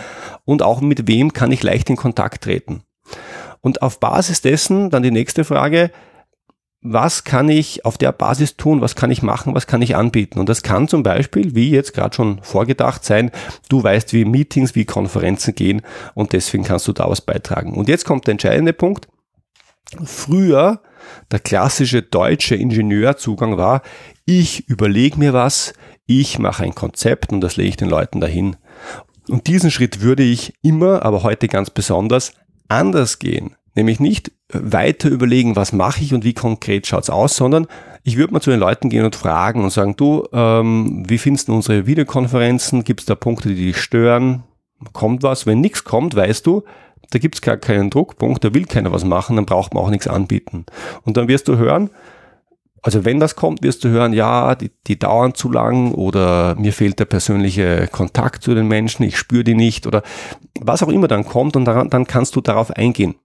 Und 0.45 0.63
auch 0.63 0.81
mit 0.81 1.07
wem 1.07 1.33
kann 1.33 1.51
ich 1.51 1.63
leicht 1.63 1.89
in 1.89 1.95
Kontakt 1.95 2.43
treten? 2.43 2.83
Und 3.61 3.81
auf 3.81 3.99
Basis 3.99 4.41
dessen 4.41 4.89
dann 4.89 5.03
die 5.03 5.11
nächste 5.11 5.43
Frage, 5.43 5.91
was 6.81 7.25
kann 7.25 7.49
ich 7.49 7.83
auf 7.83 7.97
der 7.97 8.13
Basis 8.13 8.55
tun, 8.55 8.79
was 8.79 8.95
kann 8.95 9.11
ich 9.11 9.21
machen, 9.21 9.53
was 9.53 9.67
kann 9.67 9.81
ich 9.81 9.97
anbieten. 9.97 10.39
Und 10.39 10.47
das 10.47 10.63
kann 10.63 10.87
zum 10.87 11.03
Beispiel, 11.03 11.53
wie 11.53 11.69
jetzt 11.69 11.93
gerade 11.93 12.15
schon 12.15 12.41
vorgedacht 12.41 13.03
sein, 13.03 13.31
du 13.67 13.83
weißt, 13.83 14.13
wie 14.13 14.23
Meetings, 14.23 14.75
wie 14.75 14.85
Konferenzen 14.85 15.55
gehen 15.55 15.81
und 16.15 16.31
deswegen 16.31 16.63
kannst 16.63 16.87
du 16.87 16.93
da 16.93 17.09
was 17.09 17.21
beitragen. 17.21 17.73
Und 17.73 17.89
jetzt 17.89 18.05
kommt 18.05 18.27
der 18.27 18.33
entscheidende 18.33 18.71
Punkt. 18.71 19.09
Früher, 20.05 20.81
der 21.31 21.39
klassische 21.39 22.01
deutsche 22.01 22.55
Ingenieurzugang 22.55 23.57
war, 23.57 23.81
ich 24.25 24.67
überlege 24.69 25.17
mir 25.17 25.33
was, 25.33 25.73
ich 26.05 26.39
mache 26.39 26.63
ein 26.63 26.75
Konzept 26.75 27.31
und 27.31 27.41
das 27.41 27.57
lege 27.57 27.69
ich 27.69 27.77
den 27.77 27.89
Leuten 27.89 28.19
dahin. 28.19 28.57
Und 29.27 29.47
diesen 29.47 29.71
Schritt 29.71 30.01
würde 30.01 30.23
ich 30.23 30.53
immer, 30.61 31.03
aber 31.03 31.23
heute 31.23 31.47
ganz 31.47 31.69
besonders, 31.69 32.33
anders 32.67 33.19
gehen. 33.19 33.55
Nämlich 33.75 33.99
nicht 33.99 34.31
weiter 34.51 35.09
überlegen, 35.09 35.55
was 35.55 35.73
mache 35.73 36.01
ich 36.01 36.13
und 36.13 36.23
wie 36.23 36.33
konkret 36.33 36.87
schaut's 36.87 37.09
aus, 37.09 37.35
sondern 37.35 37.67
ich 38.03 38.17
würde 38.17 38.33
mal 38.33 38.41
zu 38.41 38.49
den 38.49 38.59
Leuten 38.59 38.89
gehen 38.89 39.05
und 39.05 39.15
fragen 39.15 39.63
und 39.63 39.69
sagen, 39.69 39.95
du, 39.95 40.27
ähm, 40.33 41.03
wie 41.07 41.17
findest 41.17 41.47
du 41.47 41.53
unsere 41.53 41.85
Videokonferenzen? 41.85 42.83
Gibt 42.83 43.01
es 43.01 43.05
da 43.05 43.15
Punkte, 43.15 43.49
die 43.49 43.67
dich 43.67 43.77
stören? 43.77 44.43
Kommt 44.93 45.23
was? 45.23 45.45
Wenn 45.45 45.61
nichts 45.61 45.83
kommt, 45.83 46.15
weißt 46.15 46.45
du, 46.45 46.63
da 47.11 47.19
gibt's 47.19 47.41
gar 47.41 47.57
keinen 47.57 47.89
Druckpunkt, 47.89 48.43
da 48.43 48.53
will 48.53 48.65
keiner 48.65 48.91
was 48.91 49.03
machen, 49.03 49.35
dann 49.35 49.45
braucht 49.45 49.73
man 49.73 49.83
auch 49.83 49.89
nichts 49.89 50.07
anbieten. 50.07 50.65
Und 51.03 51.17
dann 51.17 51.27
wirst 51.27 51.47
du 51.47 51.57
hören, 51.57 51.89
also 52.81 53.03
wenn 53.03 53.19
das 53.19 53.35
kommt, 53.35 53.61
wirst 53.63 53.83
du 53.83 53.89
hören, 53.89 54.13
ja, 54.13 54.55
die, 54.55 54.71
die 54.87 54.97
dauern 54.97 55.33
zu 55.33 55.51
lang 55.51 55.93
oder 55.93 56.55
mir 56.55 56.71
fehlt 56.71 56.99
der 56.99 57.05
persönliche 57.05 57.87
Kontakt 57.91 58.43
zu 58.43 58.55
den 58.55 58.67
Menschen, 58.67 59.03
ich 59.03 59.17
spüre 59.17 59.43
die 59.43 59.55
nicht 59.55 59.85
oder 59.85 60.03
was 60.59 60.83
auch 60.83 60.89
immer 60.89 61.07
dann 61.07 61.25
kommt 61.25 61.55
und 61.55 61.65
daran, 61.65 61.89
dann 61.89 62.07
kannst 62.07 62.35
du 62.35 62.41
darauf 62.41 62.71
eingehen. 62.71 63.15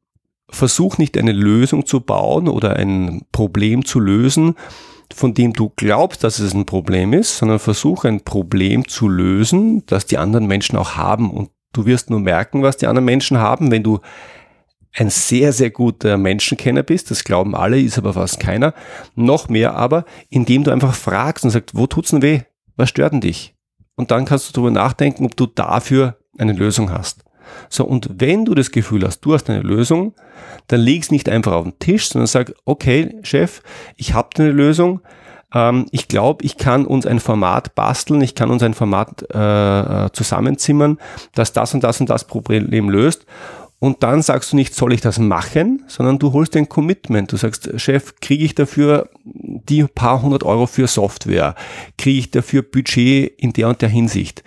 Versuch 0.50 0.98
nicht 0.98 1.16
eine 1.16 1.32
Lösung 1.32 1.86
zu 1.86 2.00
bauen 2.00 2.48
oder 2.48 2.76
ein 2.76 3.22
Problem 3.32 3.84
zu 3.84 4.00
lösen, 4.00 4.56
von 5.14 5.34
dem 5.34 5.52
du 5.52 5.72
glaubst, 5.76 6.24
dass 6.24 6.38
es 6.38 6.54
ein 6.54 6.66
Problem 6.66 7.12
ist, 7.12 7.38
sondern 7.38 7.58
versuch 7.58 8.04
ein 8.04 8.22
Problem 8.22 8.88
zu 8.88 9.08
lösen, 9.08 9.84
das 9.86 10.06
die 10.06 10.18
anderen 10.18 10.46
Menschen 10.46 10.76
auch 10.76 10.96
haben 10.96 11.30
und 11.30 11.50
du 11.76 11.86
wirst 11.86 12.10
nur 12.10 12.20
merken, 12.20 12.62
was 12.62 12.76
die 12.76 12.86
anderen 12.86 13.04
Menschen 13.04 13.38
haben, 13.38 13.70
wenn 13.70 13.82
du 13.82 14.00
ein 14.96 15.10
sehr, 15.10 15.52
sehr 15.52 15.70
guter 15.70 16.16
Menschenkenner 16.16 16.82
bist, 16.82 17.10
das 17.10 17.24
glauben 17.24 17.54
alle, 17.54 17.80
ist 17.80 17.98
aber 17.98 18.12
fast 18.12 18.38
keiner. 18.38 18.74
Noch 19.16 19.48
mehr 19.48 19.74
aber, 19.74 20.04
indem 20.30 20.64
du 20.64 20.70
einfach 20.70 20.94
fragst 20.94 21.44
und 21.44 21.50
sagst, 21.50 21.74
wo 21.74 21.86
tut's 21.86 22.10
denn 22.10 22.22
weh? 22.22 22.42
Was 22.76 22.90
stört 22.90 23.12
denn 23.12 23.20
dich? 23.20 23.54
Und 23.96 24.10
dann 24.10 24.24
kannst 24.24 24.48
du 24.48 24.52
darüber 24.52 24.70
nachdenken, 24.70 25.26
ob 25.26 25.36
du 25.36 25.46
dafür 25.46 26.18
eine 26.38 26.52
Lösung 26.52 26.90
hast. 26.90 27.24
So, 27.68 27.84
und 27.84 28.08
wenn 28.18 28.44
du 28.44 28.54
das 28.54 28.70
Gefühl 28.70 29.04
hast, 29.04 29.20
du 29.20 29.34
hast 29.34 29.50
eine 29.50 29.60
Lösung, 29.60 30.14
dann 30.68 30.80
leg's 30.80 31.10
nicht 31.10 31.28
einfach 31.28 31.52
auf 31.52 31.64
den 31.64 31.78
Tisch, 31.78 32.08
sondern 32.08 32.26
sag, 32.26 32.54
okay, 32.64 33.16
Chef, 33.22 33.62
ich 33.96 34.14
habe 34.14 34.30
eine 34.38 34.50
Lösung. 34.50 35.00
Ähm, 35.54 35.86
ich 35.92 36.08
glaube, 36.08 36.44
ich 36.44 36.56
kann 36.56 36.84
uns 36.84 37.06
ein 37.06 37.20
Format 37.20 37.74
basteln, 37.74 38.20
ich 38.20 38.34
kann 38.34 38.50
uns 38.50 38.62
ein 38.62 38.74
Format 38.74 39.24
äh, 39.32 40.06
äh 40.06 40.12
zusammenzimmern, 40.12 40.98
das 41.34 41.52
das 41.52 41.72
und 41.72 41.84
das 41.84 42.00
und 42.00 42.10
das 42.10 42.26
Problem 42.26 42.90
löst. 42.90 43.26
Und 43.84 44.02
dann 44.02 44.22
sagst 44.22 44.52
du 44.52 44.56
nicht, 44.56 44.74
soll 44.74 44.94
ich 44.94 45.02
das 45.02 45.18
machen, 45.18 45.82
sondern 45.88 46.18
du 46.18 46.32
holst 46.32 46.56
ein 46.56 46.70
Commitment. 46.70 47.30
Du 47.30 47.36
sagst, 47.36 47.68
Chef, 47.78 48.14
kriege 48.18 48.42
ich 48.42 48.54
dafür 48.54 49.10
die 49.24 49.84
paar 49.84 50.22
hundert 50.22 50.42
Euro 50.42 50.66
für 50.66 50.86
Software? 50.86 51.54
Kriege 51.98 52.18
ich 52.18 52.30
dafür 52.30 52.62
Budget 52.62 53.34
in 53.36 53.52
der 53.52 53.68
und 53.68 53.82
der 53.82 53.90
Hinsicht? 53.90 54.42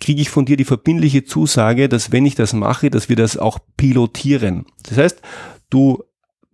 Kriege 0.00 0.22
ich 0.22 0.30
von 0.30 0.44
dir 0.44 0.56
die 0.56 0.64
verbindliche 0.64 1.24
Zusage, 1.24 1.88
dass 1.88 2.10
wenn 2.10 2.26
ich 2.26 2.34
das 2.34 2.52
mache, 2.52 2.90
dass 2.90 3.08
wir 3.08 3.14
das 3.14 3.36
auch 3.36 3.60
pilotieren? 3.76 4.64
Das 4.88 4.98
heißt, 4.98 5.22
du 5.68 6.02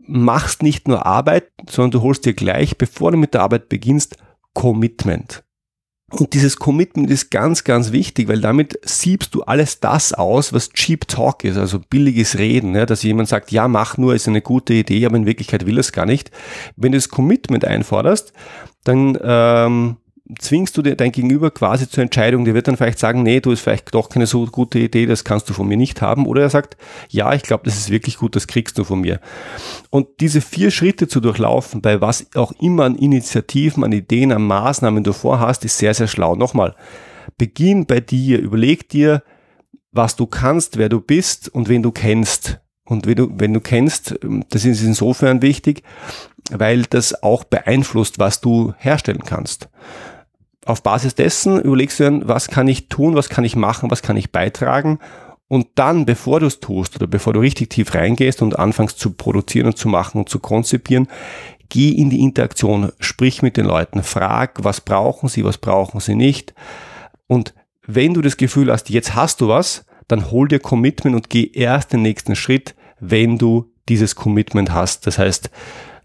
machst 0.07 0.63
nicht 0.63 0.89
nur 0.89 1.07
Arbeit, 1.07 1.51
sondern 1.69 1.91
du 1.93 2.03
holst 2.03 2.25
dir 2.25 2.35
gleich, 2.35 2.79
bevor 2.79 3.13
du 3.13 3.19
mit 3.19 3.35
der 3.35 3.43
Arbeit 3.43 3.69
beginnst, 3.69 4.17
Commitment. 4.55 5.45
Und 6.11 6.35
dieses 6.35 6.57
Commitment 6.57 7.11
ist 7.11 7.31
ganz, 7.31 7.65
ganz 7.65 7.91
wichtig, 7.91 8.29
weil 8.29 8.41
damit 8.41 8.79
siebst 8.85 9.35
du 9.35 9.43
alles 9.43 9.81
das 9.81 10.13
aus, 10.13 10.53
was 10.53 10.71
Cheap 10.71 11.09
Talk 11.09 11.43
ist, 11.43 11.57
also 11.57 11.81
billiges 11.81 12.39
Reden, 12.39 12.77
ja, 12.77 12.87
dass 12.87 13.03
jemand 13.03 13.29
sagt, 13.29 13.51
ja, 13.51 13.67
mach 13.67 13.99
nur, 13.99 14.15
ist 14.15 14.29
eine 14.29 14.41
gute 14.41 14.73
Idee, 14.73 15.05
aber 15.05 15.17
in 15.17 15.27
Wirklichkeit 15.27 15.67
will 15.67 15.79
es 15.79 15.93
gar 15.93 16.07
nicht. 16.07 16.31
Wenn 16.77 16.93
du 16.93 16.99
das 16.99 17.09
Commitment 17.09 17.65
einforderst, 17.65 18.33
dann 18.85 19.19
ähm, 19.21 19.97
zwingst 20.39 20.77
du 20.77 20.83
dein 20.83 21.13
Gegenüber 21.13 21.51
quasi 21.51 21.89
zur 21.89 22.03
Entscheidung. 22.03 22.45
Der 22.45 22.55
wird 22.55 22.67
dann 22.67 22.77
vielleicht 22.77 22.99
sagen, 22.99 23.23
nee, 23.23 23.41
du 23.41 23.53
ist 23.53 23.61
vielleicht 23.61 23.95
doch 23.95 24.09
keine 24.09 24.27
so 24.27 24.47
gute 24.47 24.79
Idee, 24.79 25.07
das 25.07 25.25
kannst 25.25 25.49
du 25.49 25.53
von 25.53 25.69
mir 25.69 25.77
nicht 25.77 26.03
haben. 26.03 26.27
Oder 26.27 26.43
er 26.43 26.51
sagt, 26.51 26.77
ja, 27.09 27.33
ich 27.33 27.43
glaube, 27.43 27.65
das 27.65 27.77
ist 27.77 27.91
wirklich 27.91 28.19
gut, 28.19 28.35
das 28.35 28.47
kriegst 28.47 28.77
du 28.79 28.85
von 28.85 29.01
mir. 29.01 29.21
Und 29.91 30.09
diese 30.21 30.41
vier 30.41 30.71
Schritte 30.71 31.07
zu 31.07 31.21
durchlaufen, 31.21 31.81
bei 31.81 32.01
was 32.01 32.27
auch 32.35 32.53
immer 32.61 32.85
an 32.85 32.97
Initiativen, 32.97 33.85
an 33.85 33.93
Ideen, 33.93 34.33
an 34.33 34.43
Maßnahmen 34.43 35.05
du 35.05 35.13
vorhast, 35.13 35.65
ist 35.65 35.79
sehr, 35.79 35.95
sehr 35.95 36.09
schlau. 36.09 36.35
Nochmal, 36.35 36.75
beginn 37.39 37.87
bei 37.87 38.01
dir, 38.01 38.41
überleg 38.41 38.89
dir, 38.89 39.23
was 39.93 40.17
du 40.17 40.27
kannst, 40.27 40.77
wer 40.77 40.89
du 40.89 41.01
bist 41.01 41.49
und 41.49 41.69
wen 41.69 41.83
du 41.83 41.93
kennst. 41.93 42.61
Und 42.85 43.07
wenn 43.07 43.17
du, 43.17 43.31
wenn 43.33 43.53
du 43.53 43.61
kennst, 43.61 44.19
das 44.51 44.65
ist 44.65 44.83
insofern 44.83 45.43
wichtig, 45.43 45.83
weil 46.51 46.83
das 46.83 47.23
auch 47.23 47.45
beeinflusst, 47.45 48.19
was 48.19 48.41
du 48.41 48.75
herstellen 48.79 49.23
kannst 49.25 49.69
auf 50.67 50.83
Basis 50.83 51.15
dessen 51.15 51.61
überlegst 51.61 52.01
du 52.01 52.05
dann, 52.05 52.29
was 52.29 52.49
kann 52.49 52.69
ich 52.69 52.89
tun, 52.89 53.15
was 53.15 53.29
kann 53.29 53.45
ich 53.45 53.57
machen, 53.57 53.91
was 53.91 54.03
kann 54.03 54.17
ich 54.17 54.33
beitragen 54.33 54.99
und 55.49 55.69
dann, 55.77 56.07
bevor 56.07 56.41
du 56.41 56.47
es 56.47 56.61
tust 56.61 56.97
oder 56.97 57.07
bevor 57.07 57.33
du 57.33 57.41
richtig 57.41 57.71
tief 57.71 57.95
reingehst 57.95 58.43
und 58.43 58.59
anfängst 58.59 58.99
zu 58.99 59.13
produzieren 59.13 59.67
und 59.67 59.79
zu 59.79 59.89
machen 59.89 60.19
und 60.19 60.29
zu 60.29 60.41
konzipieren, 60.41 61.09
geh 61.69 61.91
in 61.91 62.11
die 62.11 62.21
Interaktion, 62.21 62.93
sprich 62.99 63.43
mit 63.43 63.57
den 63.57 63.67
Leuten, 63.67 64.03
frag, 64.03 64.65
was 64.65 64.81
brauchen 64.81 65.29
sie, 65.29 65.45
was 65.45 65.59
brauchen 65.59 66.01
sie 66.01 66.17
nicht. 66.17 66.55
Und 67.29 67.55
wenn 67.87 68.15
du 68.15 68.23
das 68.23 68.37
Gefühl 68.37 68.73
hast, 68.73 68.91
jetzt 68.91 69.15
hast 69.15 69.41
du 69.41 69.49
was, 69.49 69.87
dann 70.09 70.31
hol 70.31 70.49
dir 70.49 70.59
Commitment 70.59 71.15
und 71.15 71.31
geh 71.31 71.51
erst 71.53 71.93
den 71.93 72.03
nächsten 72.03 72.35
Schritt, 72.35 72.75
wenn 72.99 73.39
du 73.39 73.73
dieses 73.89 74.17
Commitment 74.17 74.73
hast. 74.73 75.07
Das 75.07 75.19
heißt, 75.19 75.51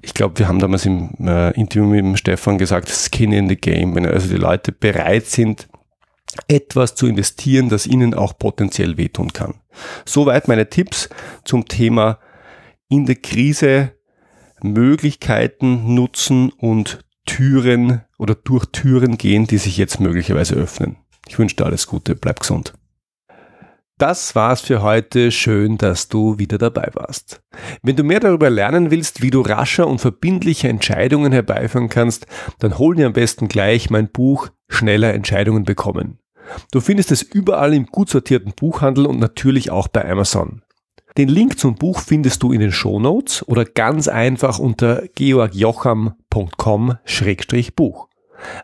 ich 0.01 0.13
glaube, 0.13 0.39
wir 0.39 0.47
haben 0.47 0.59
damals 0.59 0.85
im 0.85 1.11
äh, 1.19 1.51
Interview 1.51 1.85
mit 1.85 1.99
dem 1.99 2.17
Stefan 2.17 2.57
gesagt, 2.57 2.89
Skin 2.89 3.31
in 3.31 3.49
the 3.49 3.55
Game, 3.55 3.95
wenn 3.95 4.05
also 4.05 4.27
die 4.27 4.35
Leute 4.35 4.71
bereit 4.71 5.25
sind, 5.27 5.67
etwas 6.47 6.95
zu 6.95 7.07
investieren, 7.07 7.69
das 7.69 7.87
ihnen 7.87 8.13
auch 8.13 8.37
potenziell 8.37 8.97
wehtun 8.97 9.33
kann. 9.33 9.55
Soweit 10.05 10.47
meine 10.47 10.69
Tipps 10.69 11.09
zum 11.43 11.67
Thema 11.67 12.19
in 12.89 13.05
der 13.05 13.15
Krise 13.15 13.93
Möglichkeiten 14.61 15.95
nutzen 15.95 16.51
und 16.51 17.03
Türen 17.25 18.01
oder 18.17 18.35
durch 18.35 18.65
Türen 18.67 19.17
gehen, 19.17 19.47
die 19.47 19.57
sich 19.57 19.77
jetzt 19.77 19.99
möglicherweise 19.99 20.55
öffnen. 20.55 20.97
Ich 21.27 21.37
wünsche 21.39 21.55
dir 21.55 21.65
alles 21.65 21.87
Gute, 21.87 22.15
bleib 22.15 22.39
gesund. 22.39 22.73
Das 24.01 24.33
war's 24.33 24.61
für 24.61 24.81
heute. 24.81 25.29
Schön, 25.29 25.77
dass 25.77 26.07
du 26.07 26.39
wieder 26.39 26.57
dabei 26.57 26.89
warst. 26.95 27.43
Wenn 27.83 27.95
du 27.95 28.03
mehr 28.03 28.19
darüber 28.19 28.49
lernen 28.49 28.89
willst, 28.89 29.21
wie 29.21 29.29
du 29.29 29.41
rascher 29.41 29.85
und 29.85 30.01
verbindliche 30.01 30.69
Entscheidungen 30.69 31.31
herbeiführen 31.31 31.87
kannst, 31.87 32.25
dann 32.57 32.79
hol 32.79 32.95
dir 32.95 33.05
am 33.05 33.13
besten 33.13 33.47
gleich 33.47 33.91
mein 33.91 34.09
Buch 34.09 34.47
Schneller 34.69 35.13
Entscheidungen 35.13 35.65
bekommen. 35.65 36.17
Du 36.71 36.81
findest 36.81 37.11
es 37.11 37.21
überall 37.21 37.75
im 37.75 37.85
gut 37.85 38.09
sortierten 38.09 38.53
Buchhandel 38.55 39.05
und 39.05 39.19
natürlich 39.19 39.69
auch 39.69 39.87
bei 39.87 40.09
Amazon. 40.09 40.63
Den 41.15 41.29
Link 41.29 41.59
zum 41.59 41.75
Buch 41.75 41.99
findest 41.99 42.41
du 42.41 42.51
in 42.51 42.59
den 42.59 42.71
Shownotes 42.71 43.47
oder 43.47 43.65
ganz 43.65 44.07
einfach 44.07 44.57
unter 44.57 45.03
georgjocham.com-buch. 45.13 48.07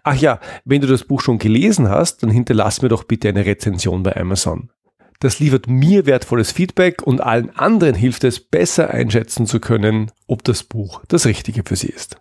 Ach 0.02 0.15
ja, 0.15 0.39
wenn 0.65 0.82
du 0.82 0.88
das 0.88 1.04
Buch 1.04 1.21
schon 1.21 1.38
gelesen 1.38 1.89
hast, 1.89 2.23
dann 2.23 2.32
hinterlass 2.32 2.82
mir 2.82 2.89
doch 2.89 3.04
bitte 3.04 3.30
eine 3.30 3.45
Rezension 3.45 4.02
bei 4.02 4.17
Amazon. 4.17 4.71
Das 5.19 5.39
liefert 5.39 5.67
mir 5.67 6.06
wertvolles 6.06 6.51
Feedback 6.51 7.01
und 7.01 7.21
allen 7.21 7.49
anderen 7.58 7.95
hilft 7.95 8.23
es, 8.23 8.39
besser 8.39 8.91
einschätzen 8.91 9.47
zu 9.47 9.60
können, 9.60 10.12
ob 10.27 10.43
das 10.43 10.63
Buch 10.63 11.01
das 11.08 11.25
Richtige 11.25 11.63
für 11.65 11.75
sie 11.75 11.88
ist. 11.88 12.17